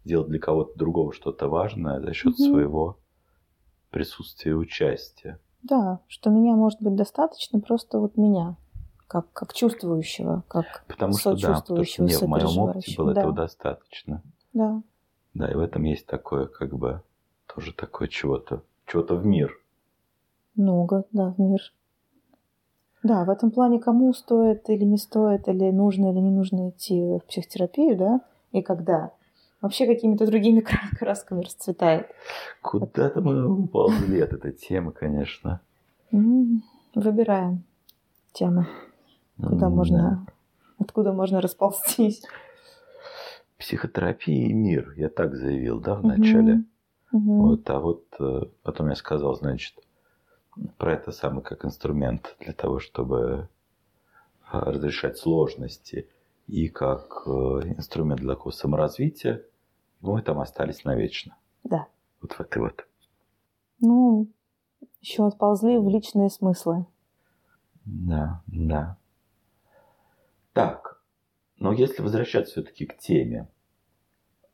[0.04, 2.44] сделать для кого-то другого что-то важное за счет угу.
[2.44, 3.00] своего
[3.90, 5.40] присутствия и участия.
[5.62, 8.56] Да, что меня может быть достаточно просто вот меня,
[9.06, 13.20] как, как чувствующего, как потому что, да, потому что мне в моем опыте было да.
[13.20, 14.22] этого достаточно.
[14.52, 14.82] Да.
[15.34, 17.02] Да, и в этом есть такое, как бы,
[17.46, 19.58] тоже такое чего-то, чего-то в мир
[20.58, 21.72] много, да, в мир.
[23.02, 27.00] Да, в этом плане кому стоит или не стоит, или нужно или не нужно идти
[27.00, 28.20] в психотерапию, да,
[28.52, 29.12] и когда.
[29.60, 30.60] Вообще какими-то другими
[30.98, 32.08] красками расцветает.
[32.62, 35.60] Куда-то мы уползли от этой темы, конечно.
[36.94, 37.64] Выбираем
[38.32, 38.66] темы,
[39.36, 40.32] куда можно, да.
[40.78, 42.22] откуда можно расползтись.
[43.58, 46.64] Психотерапия и мир, я так заявил, да, в начале.
[47.10, 49.74] Вот, а вот э, потом я сказал, значит,
[50.76, 53.48] про это самое как инструмент для того, чтобы
[54.50, 56.08] а, разрешать сложности
[56.46, 57.30] и как э,
[57.76, 59.42] инструмент для такого саморазвития,
[60.00, 61.36] мы там остались навечно.
[61.64, 61.86] Да.
[62.20, 62.86] Вот в этой вот.
[63.80, 64.28] Ну,
[65.00, 66.86] еще отползли в личные смыслы.
[67.84, 68.96] Да, да.
[70.52, 71.00] Так,
[71.56, 73.48] но если возвращаться все-таки к теме,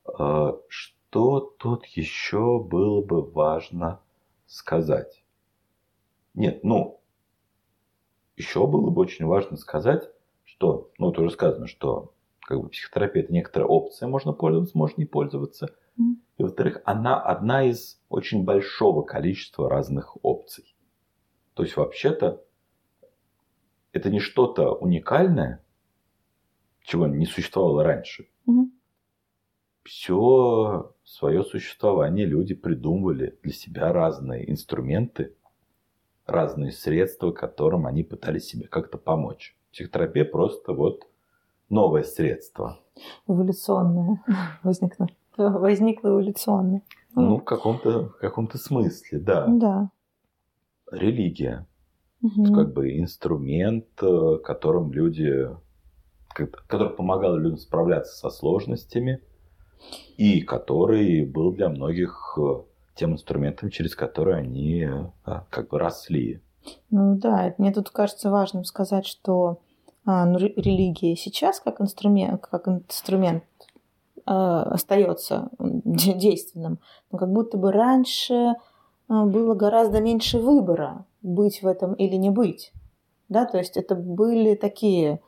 [0.07, 4.01] э, что тут еще было бы важно
[4.47, 5.25] сказать?
[6.35, 7.01] Нет, ну,
[8.37, 10.09] еще было бы очень важно сказать,
[10.45, 12.13] что, ну, это уже сказано, что
[12.45, 15.75] как бы психотерапия это некоторая опция, можно пользоваться, можно не пользоваться.
[15.99, 16.17] Mm.
[16.37, 20.77] И во-вторых, она одна из очень большого количества разных опций.
[21.55, 22.45] То есть вообще-то
[23.93, 25.65] это не что-то уникальное,
[26.83, 28.29] чего не существовало раньше.
[28.47, 28.67] Mm.
[29.85, 35.35] Все свое существование люди придумывали для себя разные инструменты,
[36.27, 39.57] разные средства, которым они пытались себе как-то помочь.
[39.73, 41.07] Психотерапия просто вот
[41.75, 42.79] новое средство.
[43.27, 44.23] Эволюционное
[44.63, 45.09] возникло.
[45.37, 46.83] Возникло эволюционно.
[47.17, 49.47] Ну, в каком-то, в каком-то смысле, да.
[49.49, 49.91] Да.
[50.91, 51.67] Религия.
[52.23, 52.43] Угу.
[52.43, 55.49] Это как бы инструмент, э, которым люди,
[56.29, 59.21] который помогал людям справляться со сложностями
[60.17, 62.63] и который был для многих э,
[62.95, 64.89] тем инструментом, через который они
[65.25, 66.41] а, как бы росли.
[66.91, 69.61] Ну да, мне тут кажется важным сказать, что
[70.07, 73.45] религия сейчас как инструмент, как инструмент
[74.27, 76.79] а, остается действенным,
[77.11, 78.55] но как будто бы раньше
[79.09, 82.73] а, было гораздо меньше выбора быть в этом или не быть.
[83.29, 85.21] Да, то есть это были такие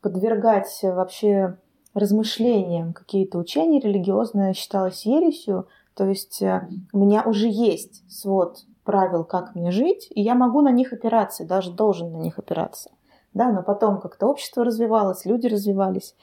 [0.00, 1.56] подвергать вообще
[1.94, 5.68] размышлениям какие-то учения религиозные считалось ересью.
[5.94, 10.62] То есть э, у меня уже есть свод правил, как мне жить, и я могу
[10.62, 12.90] на них опираться, даже должен на них опираться.
[13.34, 16.16] Да, но потом как-то общество развивалось, люди развивались.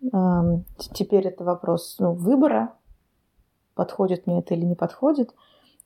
[0.00, 2.74] Теперь это вопрос ну, выбора,
[3.76, 5.32] подходит мне это или не подходит.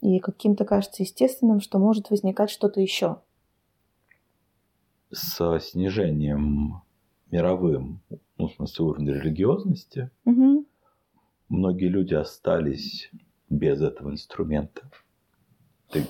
[0.00, 3.18] И каким-то кажется естественным, что может возникать что-то еще.
[5.10, 6.80] С снижением
[7.30, 8.00] мировым,
[8.38, 10.64] ну, в смысле уровня религиозности, угу.
[11.50, 13.10] многие люди остались
[13.50, 14.90] без этого инструмента.
[15.90, 16.06] Ты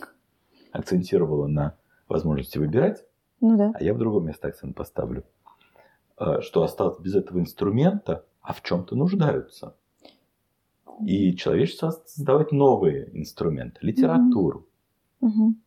[0.73, 1.77] акцентировала на
[2.09, 3.05] возможности выбирать,
[3.41, 3.73] Ну да.
[3.75, 5.25] А я в другом месте акцент поставлю.
[6.19, 9.75] Э, Что осталось без этого инструмента, а в чем-то нуждаются.
[11.07, 14.67] И человечество создавать новые инструменты, литературу.
[15.21, 15.61] Мгм.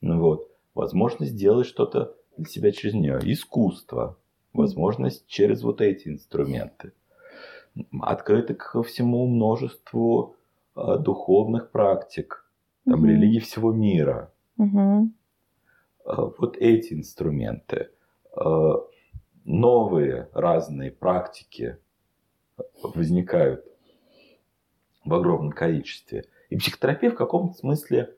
[0.00, 0.50] Ну вот.
[0.74, 3.18] Возможность сделать что-то для себя через нее.
[3.24, 4.18] Искусство.
[4.52, 6.92] Возможность через вот эти инструменты.
[7.74, 10.36] М, Открыты ко всему множеству
[10.76, 12.44] э, духовных практик,
[12.84, 13.06] там, Мгм.
[13.08, 14.30] религий всего мира.
[16.04, 17.90] Э, Вот эти инструменты.
[18.36, 18.72] Э,
[19.44, 21.78] Новые разные практики
[22.82, 23.64] возникают
[25.04, 26.24] в огромном количестве.
[26.50, 28.16] И психотерапия в каком-то смысле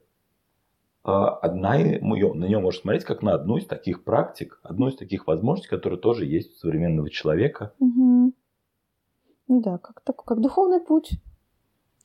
[1.04, 5.26] э, одна, на нее можно смотреть как на одну из таких практик, одну из таких
[5.26, 7.74] возможностей, которые тоже есть у современного человека.
[9.48, 11.12] Ну да, как, так, как духовный путь.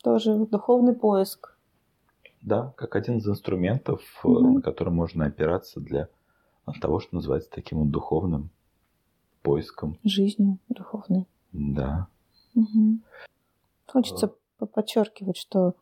[0.03, 1.52] Тоже духовный поиск.
[2.43, 4.55] Да, как один из инструментов, э, Мгм.
[4.55, 6.09] на который можно опираться для
[6.81, 8.49] того, что называется таким вот духовным
[9.41, 9.97] поиском.
[10.03, 11.25] Жизнью духовной.
[11.53, 12.07] Да.
[12.53, 13.01] Мгм.
[13.87, 15.73] Хочется по- подчеркивать, что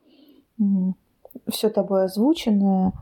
[1.47, 2.93] все тобой озвученное,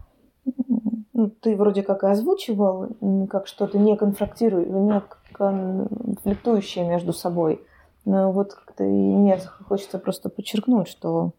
[1.13, 2.87] ну, ты вроде как и озвучивал,
[3.29, 5.01] как что-то не конфликтиру- не
[5.33, 7.61] конфликтующее между собой.
[8.05, 11.33] Но вот как-то и мне хочется просто подчеркнуть, что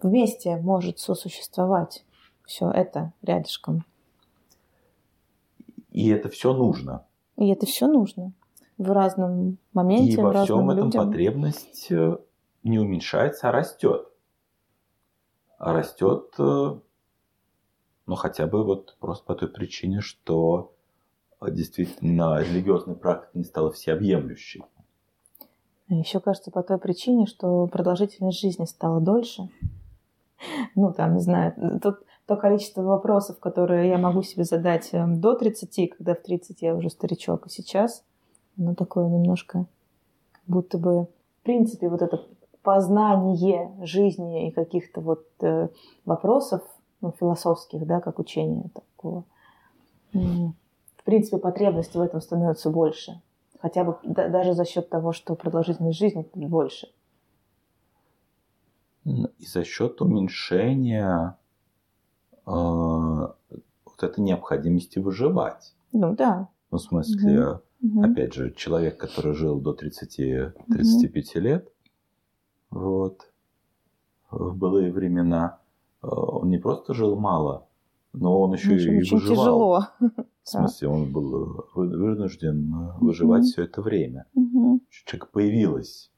[0.00, 2.04] вместе может сосуществовать
[2.44, 3.84] все это рядышком.
[5.90, 7.06] И это все нужно.
[7.36, 8.32] И это все нужно
[8.78, 11.06] в разном моменте, И во разным всем этом людям.
[11.06, 12.18] потребность э,
[12.62, 14.06] не уменьшается, а растет.
[15.58, 16.78] А растет, э,
[18.06, 20.74] ну, хотя бы вот просто по той причине, что
[21.40, 24.62] действительно религиозная практика не стала всеобъемлющей.
[25.88, 29.48] Еще кажется по той причине, что продолжительность жизни стала дольше.
[30.74, 35.34] Ну, там, не знаю, тут то количество вопросов, которые я могу себе задать э, до
[35.34, 38.04] 30, когда в 30 я уже старичок, и сейчас,
[38.58, 39.66] оно такое немножко,
[40.32, 42.26] как будто бы, в принципе, вот это
[42.62, 45.68] познание жизни и каких-то вот э,
[46.04, 46.62] вопросов
[47.00, 49.24] ну, философских, да, как учение такого,
[50.12, 53.20] в принципе, потребности в этом становится больше.
[53.60, 56.88] Хотя бы да- даже за счет того, что продолжительность жизни больше.
[59.06, 61.38] И за счет уменьшения
[62.44, 65.74] э, вот этой необходимости выживать.
[65.92, 66.48] Ну да.
[66.72, 68.04] Ну, в смысле, Мгм.
[68.04, 71.72] опять же, человек, который жил до 30-35 лет,
[72.70, 73.30] вот,
[74.30, 75.60] в былые времена,
[76.02, 77.68] э, он не просто жил мало,
[78.12, 79.36] но он еще Очень, и очень выживал.
[79.36, 79.86] тяжело.
[80.42, 83.46] В смысле, он был вы- вынужден э, выживать Мгм.
[83.50, 84.26] все это время.
[84.34, 84.74] Мгм.
[84.76, 86.10] У человека появилось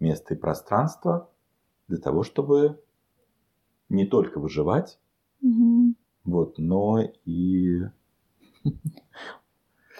[0.00, 1.28] место и пространство
[1.92, 2.82] для того, чтобы
[3.90, 4.98] не только выживать,
[5.42, 5.94] Мгм.
[6.24, 7.82] вот, но и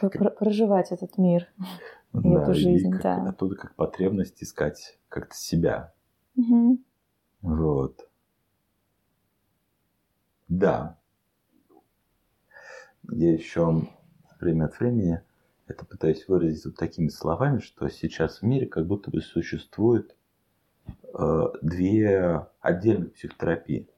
[0.01, 1.47] Про- про- Проживать этот мир.
[2.15, 3.29] да, эту и жизнь, как- да.
[3.29, 5.93] оттуда как потребность искать как-то себя.
[6.35, 6.83] Мгм.
[7.43, 8.09] Вот.
[10.49, 10.99] Да.
[13.11, 13.83] Я еще
[14.41, 15.21] время от времени
[15.67, 20.17] это пытаюсь выразить вот такими словами, что сейчас в мире как будто бы существует
[21.63, 23.89] две отдельных психотерапии.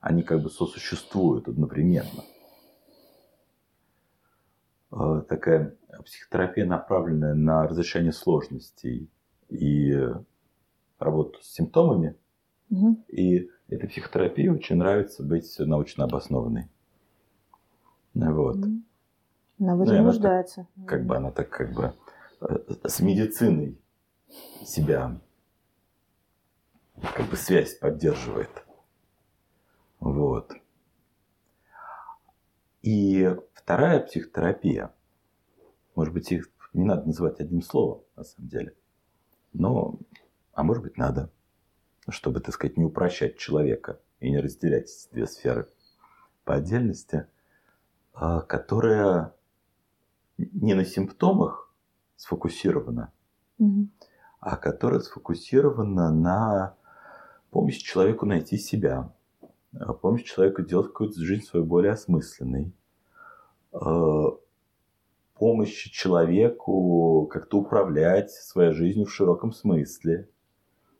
[0.00, 2.22] Они как бы сосуществуют одновременно.
[4.90, 9.10] Э, такая психотерапия, направленная на разрешение сложностей
[9.48, 10.08] и
[10.98, 12.16] работу с симптомами,
[12.70, 13.04] Мгм.
[13.08, 16.68] и этой психотерапии очень нравится быть научно обоснованной.
[18.14, 18.56] Вот.
[18.56, 18.84] Мгм.
[19.60, 20.66] Она в Ну, этом она нуждается.
[20.86, 21.92] Как бы она так как бы
[22.40, 23.78] э, с медициной
[24.64, 25.20] себя
[27.02, 28.64] как бы связь поддерживает.
[30.00, 30.52] Вот.
[32.82, 34.94] И вторая психотерапия,
[35.94, 38.74] может быть, их не надо называть одним словом, на самом деле.
[39.52, 39.98] Но,
[40.52, 41.30] а может быть, надо,
[42.08, 45.68] чтобы, так сказать, не упрощать человека и не разделять эти две сферы
[46.44, 47.26] по отдельности,
[48.12, 49.34] а, которая
[50.36, 51.74] не на симптомах
[52.16, 53.12] сфокусирована,
[53.58, 53.90] Мгм.
[54.40, 56.76] а которая сфокусирована на
[57.50, 59.12] помощи человеку найти себя,
[59.78, 62.72] а, помощь человеку делать какую-то жизнь свою более осмысленной,
[63.72, 64.24] э,
[65.34, 70.28] помощи человеку как-то управлять своей жизнью в широком смысле.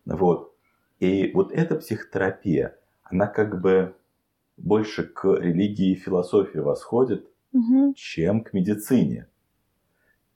[0.05, 0.55] Вот.
[1.01, 3.95] И вот эта психотерапия, она как бы
[4.57, 7.95] больше к религии и философии восходит, Мгм.
[7.95, 9.27] чем к медицине.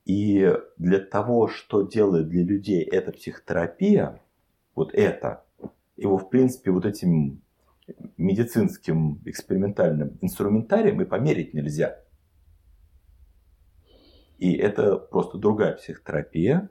[0.05, 4.21] И для того, что делает для людей эта психотерапия,
[4.75, 5.45] вот это,
[6.03, 7.43] его, в принципе, вот этим
[8.17, 11.99] медицинским экспериментальным инструментарием и померить нельзя.
[14.39, 16.69] И это просто другая психотерапия,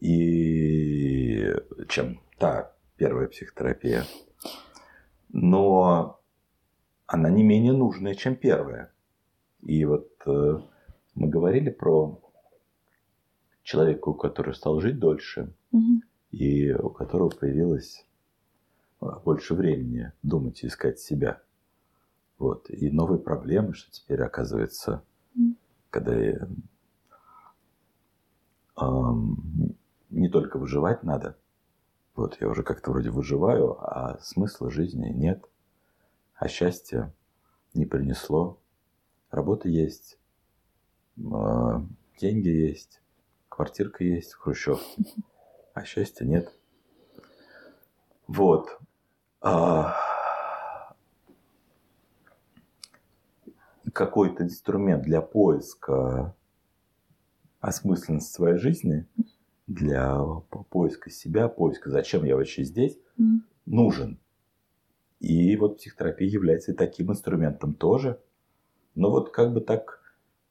[0.00, 1.52] и
[1.88, 4.04] чем та первая психотерапия.
[5.30, 6.20] Но
[7.06, 8.92] она не менее нужная, чем первая.
[9.62, 10.60] И вот э,
[11.14, 12.20] мы говорили про
[13.62, 16.02] человека, который стал жить дольше, Мгм.
[16.30, 18.07] и у которого появилось а,
[19.00, 21.40] больше времени думать и искать себя.
[22.38, 22.70] Вот.
[22.70, 25.02] И новые проблемы, что теперь оказывается,
[25.90, 26.48] когда я,
[28.76, 29.76] ам,
[30.10, 31.36] не только выживать надо,
[32.14, 35.44] вот я уже как-то вроде выживаю, а смысла жизни нет,
[36.34, 37.14] а счастья
[37.74, 38.58] не принесло.
[39.30, 40.18] Работа есть,
[41.32, 41.84] а,
[42.18, 43.00] деньги есть,
[43.48, 45.04] квартирка есть в Хрущевке,
[45.74, 46.52] а счастья нет.
[48.26, 48.78] Вот.
[49.40, 49.94] А,
[53.92, 56.34] Какой-то инструмент для поиска
[57.60, 59.06] осмысленности своей жизни,
[59.66, 60.16] для
[60.50, 63.44] по- поиска себя, поиска, зачем я вообще здесь, Мгм.
[63.66, 64.18] нужен.
[65.20, 68.20] И вот психотерапия является и таким инструментом тоже.
[68.94, 70.00] Но вот как бы так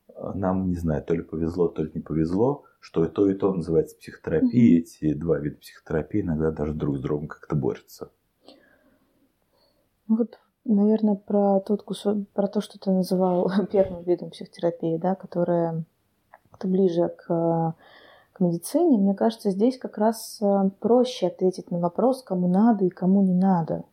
[0.10, 3.34] э, нам, не знаю, то ли повезло, то ли не повезло, что и то, и
[3.34, 4.80] то называется психотерапией.
[4.80, 8.12] Эти два вида психотерапии иногда даже друг с другом как-то борются.
[10.08, 15.16] Ну Вот, наверное, про тот кусок, про то, что ты называл первым видом психотерапии, да,
[15.16, 15.84] которая
[16.50, 17.76] как-то ближе к,
[18.34, 22.90] к медицине, мне кажется, здесь как раз э, проще ответить на вопрос, кому надо и
[22.90, 23.84] кому не надо.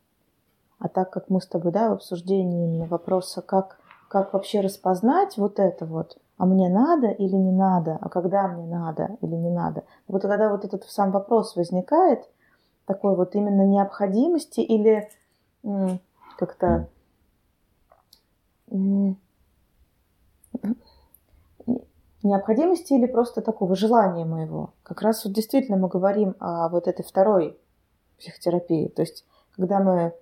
[0.78, 5.36] А так как мы с тобой, да, в обсуждении именно вопроса, как, как вообще распознать
[5.36, 9.50] вот это вот, а мне надо или не надо, а когда мне надо или не
[9.50, 9.84] надо.
[10.08, 12.28] Вот когда вот этот сам вопрос возникает,
[12.86, 15.08] такой вот именно необходимости или
[16.36, 16.88] как-то
[22.24, 24.70] необходимости или просто такого желания моего.
[24.82, 27.58] Как раз вот действительно мы говорим о вот этой второй
[28.18, 28.88] психотерапии.
[28.88, 29.24] То есть,
[29.56, 30.12] когда мы э,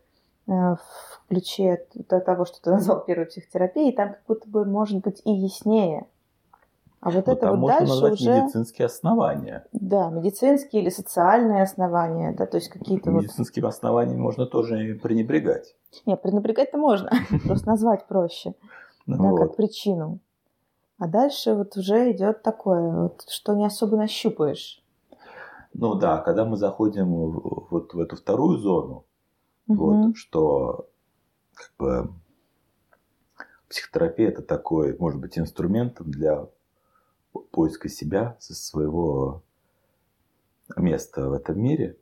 [0.46, 5.30] в ключе того, что ты назвал первой психотерапией, там как будто бы может быть и
[5.32, 6.06] яснее.
[7.02, 9.66] А вот это вот можно дальше назвать уже, медицинские основания.
[9.72, 14.94] да, медицинские или социальные основания, да, то есть какие-то вот Медицинскими основаниями можно тоже и
[14.94, 15.74] пренебрегать.
[16.06, 17.10] Нет, пренебрегать-то можно,
[17.44, 18.54] просто назвать проще,
[19.06, 20.20] Ну да, как причину.
[21.00, 24.80] А дальше вот уже идет такое, вот, что не особо нащупаешь.
[25.74, 27.10] Ну да, когда мы заходим
[27.68, 29.06] вот в эту вторую зону,
[29.66, 30.86] вот, что
[31.54, 32.12] как бы
[33.68, 36.46] психотерапия это такой, может быть, инструментом для
[37.32, 39.42] поиска себя со своего
[40.76, 41.98] места в этом мире.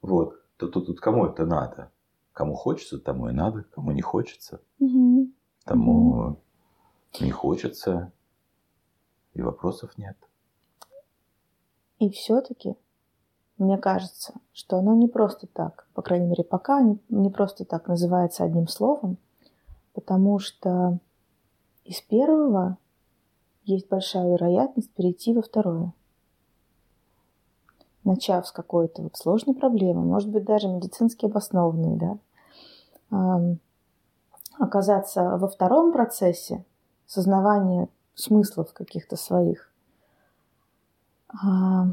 [0.00, 1.90] Вот, то тут, тут кому это надо?
[2.32, 5.34] Кому хочется, тому и надо, кому не хочется, Мгм.
[5.64, 6.38] тому
[7.20, 8.10] не хочется,
[9.34, 10.16] и вопросов нет.
[11.98, 12.74] И все-таки
[13.58, 17.86] мне кажется, что оно не просто так, по крайней мере, пока не, не просто так
[17.86, 19.18] называется одним словом,
[19.92, 20.98] потому что
[21.84, 22.78] из первого
[23.64, 25.92] есть большая вероятность перейти во второе.
[28.04, 32.18] Начав с какой-то вот сложной проблемы, может быть, даже медицински обоснованной,
[33.10, 33.56] да,
[34.58, 36.64] оказаться во втором процессе
[37.06, 39.70] сознавания смыслов каких-то своих,
[41.28, 41.86] а,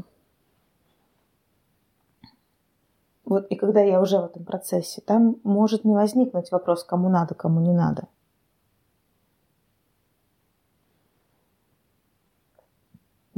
[3.30, 7.36] Вот и когда я уже в этом процессе, там может не возникнуть вопрос, кому надо,
[7.36, 8.08] кому не надо.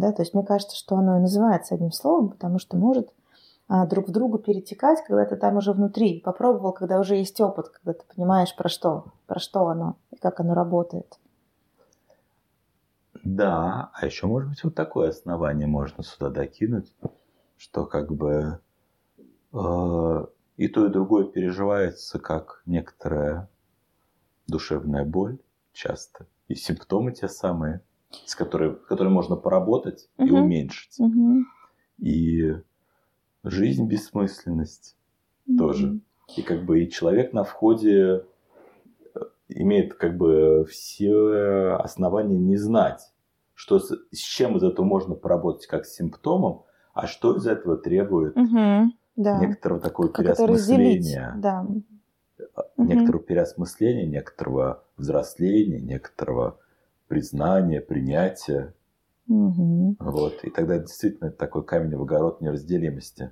[0.03, 3.15] Да, то есть мне кажется, что оно и называется одним словом, потому что может
[3.69, 7.69] а, друг в другу перетекать, когда ты там уже внутри попробовал, когда уже есть опыт,
[7.69, 11.21] когда ты понимаешь, про что, про что оно и как оно работает.
[13.23, 16.93] Да, а еще, может быть, вот такое основание можно сюда докинуть,
[17.57, 18.59] что как бы
[19.53, 20.27] э,
[20.57, 23.49] и то, и другое переживается как некоторая
[24.49, 25.39] душевная боль
[25.73, 27.83] часто, и симптомы те самые,
[28.25, 30.43] с которыми, которые можно поработать и Мгм.
[30.45, 30.99] уменьшить.
[31.99, 32.55] И
[33.45, 34.97] жизнь бессмысленность
[35.59, 36.01] тоже.
[36.37, 38.25] И как бы и человек на входе
[39.15, 43.13] э, имеет как бы все основания не знать,
[43.55, 46.63] что с, с чем из этого можно поработать как с симптомом,
[46.95, 48.93] а что из этого требует Мгм.
[49.17, 49.41] Да.
[49.41, 51.67] некоторого такого Как переосмысления, Да.
[52.77, 56.59] Некоторого переосмысления, некоторого взросления, некоторого
[57.13, 58.73] признания, принятия.
[59.27, 59.97] Мгм.
[60.01, 60.33] Вот.
[60.45, 63.31] И тогда действительно это такой камень в огород неразделимости.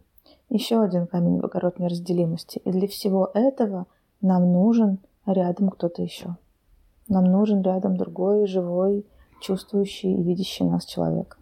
[0.50, 2.58] Еще один камень в огород неразделимости.
[2.58, 3.86] И для всего этого
[4.20, 6.36] нам нужен рядом кто-то еще.
[7.08, 9.06] Нам нужен рядом другой, живой,
[9.40, 11.38] чувствующий и видящий нас человек.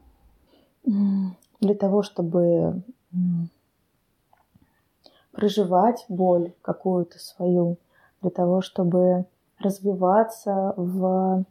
[0.84, 2.84] Для того, чтобы
[5.32, 7.78] проживать боль какую-то свою,
[8.22, 9.26] для того, чтобы
[9.58, 11.44] развиваться в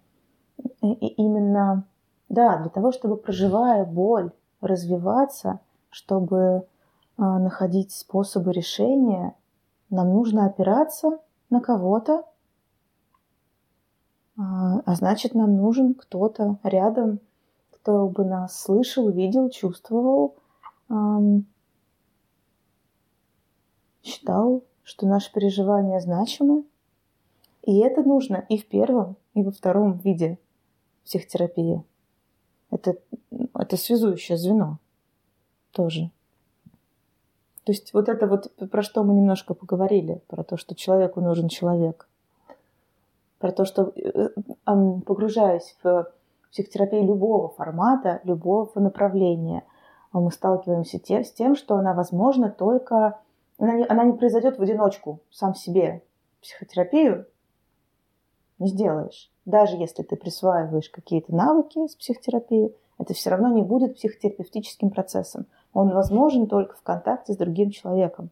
[0.94, 1.86] именно,
[2.30, 4.32] да, для того, чтобы проживая боль,
[4.62, 5.60] развиваться,
[5.90, 6.68] чтобы
[7.18, 9.34] а, находить способы решения,
[9.90, 11.20] нам нужно опираться
[11.50, 12.24] на кого-то,
[14.38, 17.20] а, а значит, нам нужен кто-то рядом,
[17.72, 20.36] кто бы нас слышал, видел, чувствовал,
[24.04, 26.66] считал, что наши переживания значимы.
[27.64, 30.38] И это нужно и в первом, и во втором виде
[31.08, 31.84] психотерапии.
[32.70, 32.98] Это,
[33.54, 34.78] это связующее звено
[35.72, 36.12] тоже.
[37.64, 41.48] То есть вот это вот, про что мы немножко поговорили, про то, что человеку нужен
[41.48, 42.08] человек.
[43.40, 44.30] Про то, что э,
[44.66, 46.12] погружаясь в
[46.52, 49.64] психотерапию любого формата, любого направления,
[50.12, 53.20] мы сталкиваемся с тем, что она возможна только...
[53.60, 56.04] Она не, она не произойдет в одиночку, сам себе.
[56.42, 57.28] Психотерапию
[58.60, 59.32] не сделаешь.
[59.48, 65.48] Даже если ты присваиваешь какие-то навыки с психотерапии, это все равно не будет психотерапевтическим процессом
[65.78, 68.32] он возможен только в контакте с другим человеком.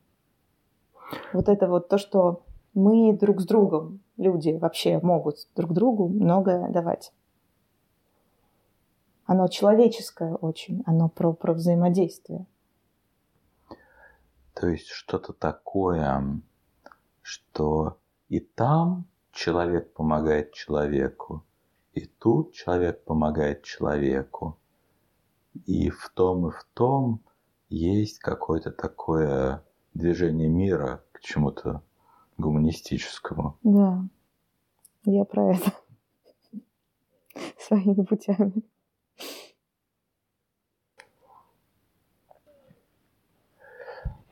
[1.31, 2.43] Вот это вот то, что
[2.73, 7.13] мы друг с другом, люди вообще могут друг другу многое давать.
[9.27, 12.47] Оно человеческое очень, оно про, про взаимодействие.
[14.55, 16.41] То есть что-то такое,
[17.21, 17.97] что
[18.29, 19.05] и там
[19.35, 21.45] человек помогает человеку,
[21.93, 24.57] и тут человек помогает человеку,
[25.65, 27.21] и в том и в том
[27.69, 29.63] есть какое-то такое
[29.93, 31.83] движение мира к чему-то
[32.37, 33.57] гуманистическому.
[33.63, 34.05] Да,
[35.03, 35.73] я про это
[37.59, 38.63] своими путями.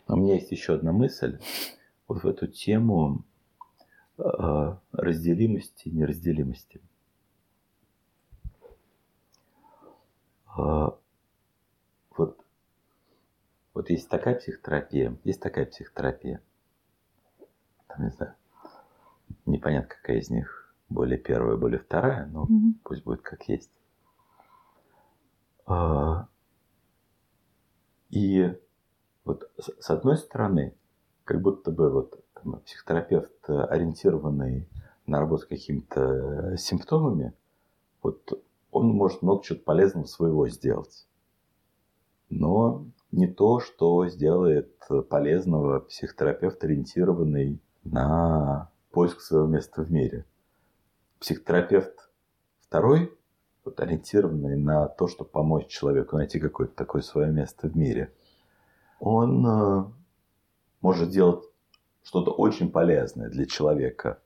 [0.08, 1.40] У меня есть еще одна мысль
[2.08, 3.24] вот в эту тему
[4.18, 6.82] э, разделимости, неразделимости.
[10.58, 10.90] Э,
[12.18, 12.44] вот
[13.74, 16.42] вот есть такая психотерапия, есть такая психотерапия.
[17.88, 18.36] Там, не знаю,
[19.46, 22.80] непонятно, какая из них более первая, более вторая, но mm-hmm.
[22.84, 23.72] пусть будет как есть.
[25.66, 26.28] А,
[28.10, 28.54] и
[29.26, 30.76] вот с одной стороны,
[31.24, 32.24] как будто бы вот
[32.66, 34.68] психотерапевт, ориентированный
[35.06, 37.34] на работу с какими-то симптомами,
[38.02, 41.08] вот он может много чего полезного своего сделать.
[42.30, 44.76] Но не то, что сделает
[45.10, 50.26] полезного психотерапевт, ориентированный на поиск своего места в мире.
[51.20, 52.10] Психотерапевт
[52.60, 53.16] второй,
[53.64, 58.14] вот, ориентированный на то, чтобы помочь человеку найти какое-то такое свое место в мире,
[59.00, 59.86] он э,
[60.82, 61.44] может делать
[62.04, 64.22] что-то очень полезное для человека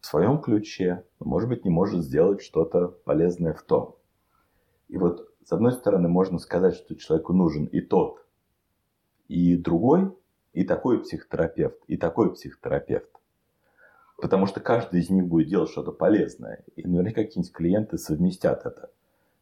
[0.00, 3.96] в своем ключе, но, может быть, не может сделать что-то полезное в том.
[4.88, 8.26] И вот с одной стороны, можно сказать, что человеку нужен и тот,
[9.28, 10.12] и другой,
[10.52, 13.08] и такой психотерапевт, и такой психотерапевт.
[14.16, 16.64] Потому что каждый из них будет делать что-то полезное.
[16.74, 18.90] И наверняка какие-нибудь клиенты совместят это.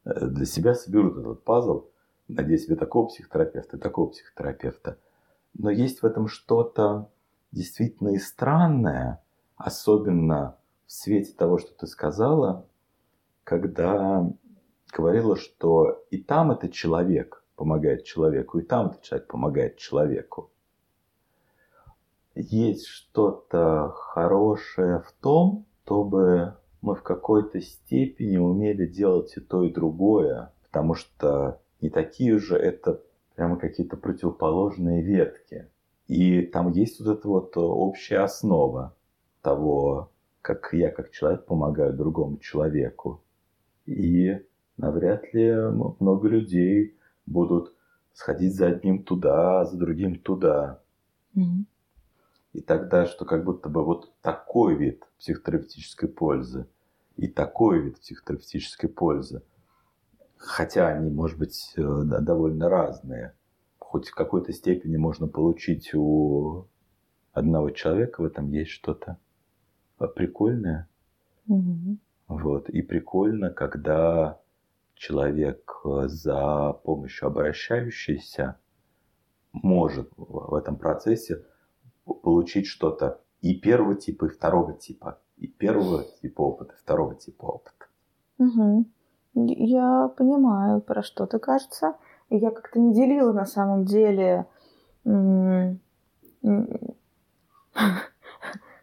[0.05, 1.89] Э, для себя соберут этот пазл,
[2.29, 4.99] найдя себе такого психотерапевта такого психотерапевта.
[5.55, 7.09] Но есть в этом что-то
[7.55, 9.22] действительно и странное,
[9.57, 12.66] особенно в свете того, что ты сказала,
[13.44, 14.28] когда
[14.92, 20.50] говорила, что и там это человек помогает человеку, и там этот человек помогает человеку.
[22.34, 29.72] Есть что-то хорошее в том, чтобы мы в какой-то степени умели делать и то, и
[29.72, 33.00] другое, потому что не такие же это
[33.36, 35.68] прямо какие-то противоположные ветки.
[36.07, 38.94] И там есть вот эта вот общая основа
[39.40, 43.22] того, как я как человек помогаю другому человеку.
[43.86, 44.38] И
[44.76, 45.55] навряд ли
[46.00, 47.74] много людей будут
[48.12, 50.82] сходить за одним туда, за другим туда.
[51.34, 51.64] Mm-hmm.
[52.52, 56.68] И тогда, что как будто бы вот такой вид психотерапевтической пользы
[57.16, 59.42] и такой вид психотерапевтической пользы,
[60.36, 63.34] хотя они, может быть, э, довольно разные,
[63.95, 66.66] хоть в какой-то степени можно получить у
[67.32, 69.18] одного человека, в этом есть что-то
[70.16, 70.88] прикольное.
[71.49, 71.99] Mm-hmm.
[72.26, 72.68] Вот.
[72.70, 74.40] И прикольно, когда
[74.97, 78.59] человек э, за помощью обращающийся
[79.53, 81.45] может в этом процессе
[82.05, 87.45] получить что-то и первого типа, и второго типа, и первого типа опыта, и второго типа
[87.45, 87.86] опыта.
[88.38, 88.86] Угу.
[89.34, 91.95] Я понимаю, про что ты, кажется.
[92.31, 94.47] Я как-то не делила на самом деле...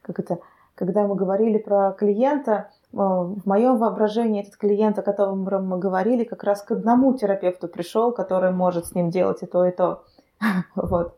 [0.01, 0.39] Как это?
[0.75, 6.23] Когда мы говорили про клиента, э, в моем воображении этот клиент, о котором мы говорили,
[6.23, 10.03] как раз к одному терапевту пришел, который может с ним делать и то, и то.
[10.75, 11.17] Вот.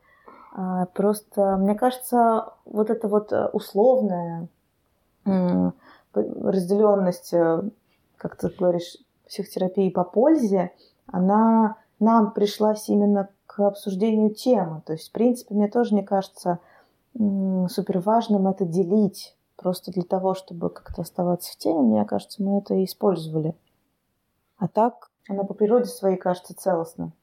[0.56, 4.50] А, Просто, мне кажется, вот эта вот э, условная
[6.14, 7.62] разделенность, э,
[8.18, 8.98] как ты говоришь,
[9.28, 10.72] психотерапии по пользе,
[11.08, 14.82] она нам пришлась именно к обсуждению темы.
[14.86, 16.60] То есть, в принципе, мне тоже не кажется
[17.14, 19.36] супер важным это делить.
[19.56, 23.56] Просто для того, чтобы как-то оставаться в теме, мне кажется, мы это и использовали.
[24.58, 27.14] А так, она по природе своей кажется целостна.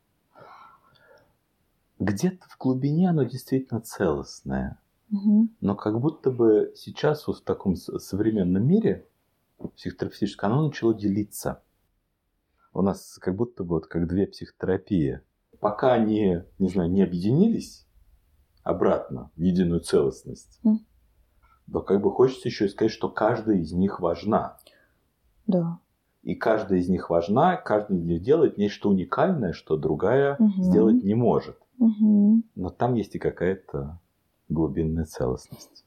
[1.98, 4.78] Где-то в глубине оно действительно целостное.
[5.12, 5.48] Угу.
[5.60, 9.06] Но как будто бы сейчас вот в таком современном мире
[9.76, 11.62] психотерапевтическом оно начало делиться.
[12.72, 15.20] У нас как будто бы вот как две психотерапии.
[15.60, 17.86] Пока они, не знаю, не объединились
[18.62, 20.86] обратно в единую целостность, Мгм.
[21.72, 24.56] то как бы хочется еще и сказать, что каждая из них важна.
[25.46, 25.78] Да.
[26.22, 30.62] И каждая из них важна, каждая из них делает нечто уникальное, что другая Мгм.
[30.62, 31.58] сделать не может.
[31.78, 32.42] Угу.
[32.56, 33.98] Но там есть и какая-то
[34.48, 35.84] глубинная целостность.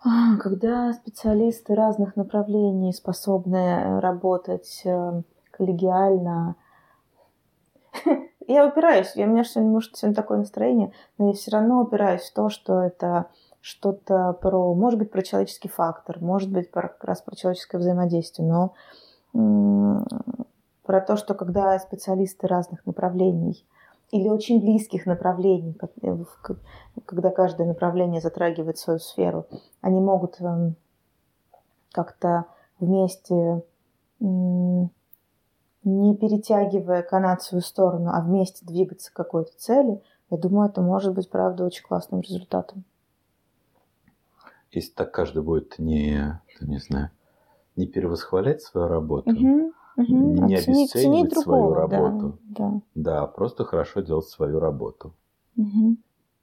[0.00, 5.22] А, Когда специалисты разных направлений способны э, работать э,
[5.58, 6.56] коллегиально,
[8.46, 12.22] я упираюсь, я, у меня сегодня, может, сегодня такое настроение, но я все равно упираюсь
[12.22, 13.26] в то, что это
[13.60, 18.48] что-то про, может быть, про человеческий фактор, может быть, про, как раз про человеческое взаимодействие,
[18.48, 18.74] но
[20.84, 23.66] про то, что когда специалисты разных направлений
[24.10, 26.16] или очень близких направлений, э,
[27.04, 29.46] когда каждое направление затрагивает свою сферу,
[29.82, 30.76] они могут эм,
[31.92, 32.46] как-то
[32.80, 33.62] вместе,
[35.84, 40.80] не перетягивая канат в свою сторону, а вместе двигаться к какой-то цели, я думаю, это
[40.82, 42.84] может быть, правда, очень классным результатом.
[44.70, 47.10] Если так каждый будет не, не знаю,
[47.76, 50.46] не перевосхвалять свою работу, Мгм, мгм.
[50.46, 52.38] Не Оценить- обесценивать ценить свою другого, да, работу.
[52.42, 52.80] Да.
[52.94, 55.14] да, просто хорошо делать свою работу.
[55.56, 55.98] Мгм.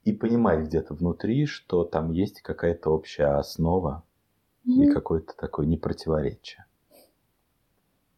[0.06, 4.04] И понимать где-то внутри, что там есть какая-то общая основа
[4.64, 4.94] и Мгм.
[4.94, 6.66] какое-то такое непротиворечие.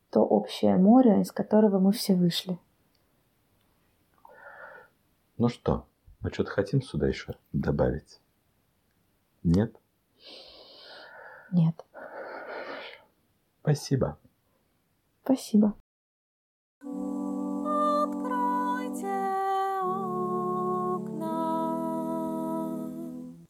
[0.09, 2.59] То общее море, из которого мы все вышли.
[5.37, 5.87] Ну что,
[6.21, 8.19] мы что-то хотим сюда еще добавить?
[9.43, 9.75] Нет?
[11.51, 11.85] Нет.
[13.61, 14.17] Спасибо.
[15.23, 15.75] Спасибо.